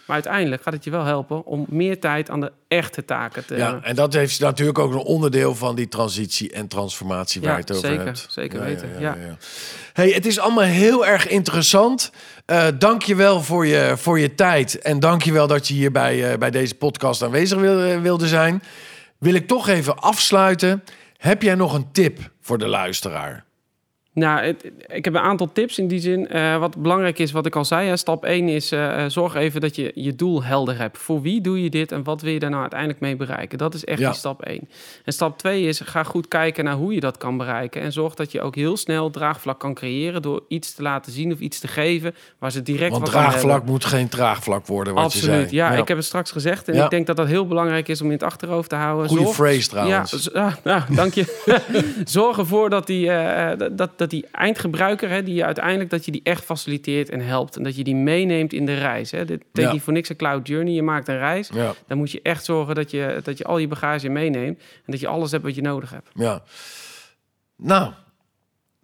Maar 0.07 0.15
uiteindelijk 0.15 0.61
gaat 0.61 0.73
het 0.73 0.83
je 0.83 0.89
wel 0.89 1.03
helpen 1.03 1.45
om 1.45 1.65
meer 1.69 1.99
tijd 1.99 2.29
aan 2.29 2.39
de 2.39 2.51
echte 2.67 3.05
taken 3.05 3.45
te 3.45 3.55
Ja, 3.55 3.79
en 3.83 3.95
dat 3.95 4.13
heeft 4.13 4.39
natuurlijk 4.39 4.79
ook 4.79 4.91
een 4.93 4.97
onderdeel 4.97 5.55
van 5.55 5.75
die 5.75 5.87
transitie 5.87 6.51
en 6.51 6.67
transformatie 6.67 7.41
waar 7.41 7.49
Ja, 7.49 7.55
je 7.55 7.61
het 7.61 7.71
over 7.75 7.87
zeker, 7.89 8.05
hebt. 8.05 8.25
zeker 8.29 8.59
weten, 8.59 8.89
ja. 8.99 9.17
Hey, 9.93 10.09
het 10.09 10.25
is 10.25 10.39
allemaal 10.39 10.63
heel 10.63 11.05
erg 11.05 11.27
interessant. 11.27 12.11
Eh 12.45 12.67
dank 12.79 13.01
je 13.01 13.15
wel 13.15 13.41
voor 13.41 13.65
je, 13.65 13.93
voor 13.97 14.19
je 14.19 14.35
tijd. 14.35 14.79
En 14.79 14.99
dank 14.99 15.23
je 15.23 15.31
wel 15.31 15.47
dat 15.47 15.67
je 15.67 15.73
hier 15.73 15.91
bij, 15.91 16.31
eh, 16.31 16.37
bij 16.37 16.51
deze 16.51 16.75
podcast 16.75 17.23
aanwezig 17.23 17.59
wil- 17.59 18.01
wilde 18.01 18.27
zijn. 18.27 18.63
Wil 19.17 19.33
ik 19.33 19.47
toch 19.47 19.67
even 19.67 19.97
afsluiten. 19.99 20.83
Heb 21.17 21.41
jij 21.41 21.55
nog 21.55 21.73
een 21.73 21.91
tip 21.91 22.19
voor 22.41 22.57
de 22.57 22.67
luisteraar? 22.67 23.45
Nou, 24.17 24.45
het- 24.45 24.71
ik 24.87 25.05
heb 25.05 25.13
een 25.13 25.19
aantal 25.21 25.49
tips 25.53 25.77
in 25.79 25.87
die 25.87 25.99
zin. 25.99 26.27
Eh, 26.27 26.57
wat 26.57 26.77
belangrijk 26.77 27.19
is, 27.19 27.31
wat 27.31 27.45
ik 27.45 27.55
al 27.55 27.65
zei, 27.65 27.87
hè, 27.87 27.97
stap 27.97 28.25
1 28.25 28.47
is 28.49 28.71
eh, 28.71 29.03
eh, 29.03 29.09
zorg 29.11 29.35
even 29.35 29.61
dat 29.61 29.75
je 29.75 29.91
je 29.95 30.15
doel 30.15 30.43
helder 30.43 30.77
hebt. 30.77 30.97
Voor 30.97 31.21
wie 31.21 31.41
doe 31.41 31.63
je 31.63 31.69
dit 31.69 31.91
en 31.91 32.03
wat 32.03 32.21
wil 32.21 32.33
je 32.33 32.39
daar 32.39 32.49
nou 32.49 32.61
uiteindelijk 32.61 32.99
mee 32.99 33.15
bereiken? 33.15 33.57
Dat 33.57 33.73
is 33.73 33.85
echt 33.85 33.99
Ja. 33.99 34.09
die 34.09 34.17
stap 34.17 34.41
1. 34.45 34.69
En 35.05 35.13
stap 35.13 35.37
2 35.37 35.63
is, 35.63 35.79
ga 35.79 36.03
goed 36.03 36.27
kijken 36.27 36.63
naar 36.63 36.73
hoe 36.73 36.93
je 36.93 36.99
dat 36.99 37.17
kan 37.17 37.37
bereiken. 37.37 37.81
En 37.81 37.91
zorg 37.91 38.13
dat 38.13 38.31
je 38.31 38.41
ook 38.41 38.55
heel 38.55 38.77
snel 38.77 39.09
draagvlak 39.09 39.59
kan 39.59 39.73
creëren 39.73 40.21
door 40.21 40.43
iets 40.47 40.73
te 40.73 40.81
laten 40.81 41.11
zien 41.11 41.31
of 41.31 41.39
iets 41.39 41.59
te 41.59 41.67
geven 41.67 42.15
waar 42.39 42.51
ze 42.51 42.61
direct 42.63 42.91
Want 42.91 43.05
draagvlak 43.05 43.65
moet 43.65 43.85
geen 43.85 44.09
traagvlak 44.09 44.65
worden, 44.67 44.93
wat 44.93 45.13
je 45.13 45.19
Absoluut, 45.19 45.49
zei. 45.49 45.55
ja, 45.55 45.71
Ik 45.71 45.87
heb 45.87 45.97
het 45.97 46.05
straks 46.05 46.31
gezegd 46.31 46.67
en 46.67 46.75
Ja. 46.75 46.83
ik 46.83 46.89
denk 46.89 47.07
dat 47.07 47.15
dat 47.15 47.27
heel 47.27 47.47
belangrijk 47.47 47.87
is 47.87 47.99
om 48.01 48.07
in 48.07 48.13
het 48.13 48.23
achterhoofd 48.23 48.69
te 48.69 48.75
houden. 48.75 49.09
Zorg- 49.09 49.35
phrase 49.35 49.69
trouwens. 49.69 50.29
Ja, 50.33 50.45
ah, 50.45 50.53
nou, 50.63 50.81
dank 50.95 51.13
je. 51.13 51.25
Zorg 52.05 52.37
ervoor 52.37 52.69
dat 52.69 52.87
die, 52.87 53.05
dat- 53.57 53.77
dat, 53.97 54.06
dat 54.09 54.19
die 54.21 54.25
eindgebruiker, 54.31 55.09
hè, 55.09 55.23
die 55.23 55.33
je 55.35 55.45
uiteindelijk 55.45 55.89
dat 55.89 56.05
je 56.05 56.11
die 56.11 56.21
echt 56.23 56.43
faciliteert 56.43 57.09
en 57.09 57.19
helpt. 57.19 57.55
En 57.57 57.63
dat 57.63 57.75
je 57.75 57.83
die 57.83 57.95
meeneemt 57.95 58.53
in 58.53 58.65
de 58.65 58.73
reis. 58.73 59.11
Hè. 59.11 59.25
Dit 59.25 59.43
Ja. 59.53 59.71
niet 59.71 59.81
voor 59.81 59.93
niks 59.93 60.09
een 60.09 60.15
cloud 60.15 60.47
journey. 60.47 60.73
Je 60.73 60.81
maakt 60.83 61.07
een 61.07 61.17
reis. 61.17 61.49
Dan 61.87 61.97
moet 61.97 62.11
je 62.11 62.19
echt 62.23 62.45
zorgen 62.45 62.75
dat 62.75 62.91
je, 62.91 63.19
dat 63.23 63.37
je 63.37 63.43
al 63.43 63.57
je 63.57 63.67
bagage 63.67 64.09
meeneemt. 64.09 64.59
En 64.59 64.91
dat 64.91 64.99
je 64.99 65.07
alles 65.07 65.31
hebt 65.31 65.43
wat 65.43 65.55
je 65.55 65.61
nodig 65.61 65.89
hebt. 65.89 66.09
ja. 66.13 66.41
Nou, 67.57 67.91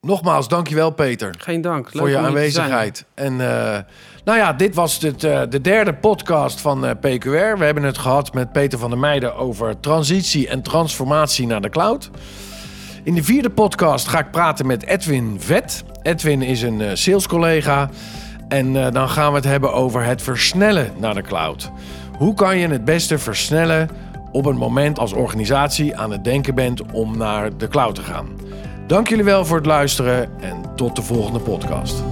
nogmaals, 0.01 0.47
dankjewel 0.47 0.91
Peter. 0.91 1.35
Geen 1.37 1.61
dank. 1.61 1.85
Leuk 1.85 1.97
voor 1.97 2.09
je 2.09 2.17
aanwezigheid. 2.17 3.05
En 3.13 3.31
eh, 3.41 3.79
nou 4.23 4.37
ja, 4.37 4.53
dit 4.53 4.75
was 4.75 4.97
het, 5.01 5.23
eh, 5.23 5.41
de 5.49 5.61
derde 5.61 5.93
podcast 5.93 6.61
van 6.61 6.85
eh, 6.85 6.91
PQR. 6.99 7.29
We 7.57 7.63
hebben 7.65 7.83
het 7.83 7.97
gehad 7.97 8.33
met 8.33 8.51
Peter 8.51 8.79
van 8.79 8.89
der 8.89 8.99
Meijden 8.99 9.35
over 9.35 9.79
transitie 9.79 10.47
en 10.47 10.61
transformatie 10.61 11.47
naar 11.47 11.61
de 11.61 11.69
cloud. 11.69 12.09
In 13.03 13.13
de 13.13 13.23
vierde 13.23 13.49
podcast 13.49 14.07
ga 14.07 14.19
ik 14.19 14.31
praten 14.31 14.65
met 14.65 14.85
Edwin 14.85 15.35
Vet. 15.39 15.83
Edwin 16.01 16.41
is 16.41 16.61
een 16.61 16.81
eh, 16.81 16.89
salescollega. 16.93 17.89
En 18.47 18.85
eh, 18.85 18.91
dan 18.91 19.09
gaan 19.09 19.29
we 19.29 19.35
het 19.35 19.45
hebben 19.45 19.73
over 19.73 20.03
het 20.03 20.21
versnellen 20.21 20.91
naar 20.99 21.13
de 21.13 21.21
cloud. 21.21 21.71
Hoe 22.17 22.33
kan 22.33 22.57
je 22.57 22.67
het 22.67 22.85
beste 22.85 23.17
versnellen 23.17 23.89
op 24.31 24.45
het 24.45 24.57
moment 24.57 24.99
als 24.99 25.13
organisatie 25.13 25.97
aan 25.97 26.11
het 26.11 26.23
denken 26.23 26.55
bent 26.55 26.91
om 26.91 27.17
naar 27.17 27.57
de 27.57 27.67
cloud 27.67 27.95
te 27.95 28.03
gaan? 28.03 28.27
Dank 28.87 29.07
jullie 29.07 29.23
wel 29.23 29.45
voor 29.45 29.57
het 29.57 29.65
luisteren 29.65 30.29
en 30.41 30.61
tot 30.75 30.95
de 30.95 31.01
volgende 31.01 31.39
podcast. 31.39 32.03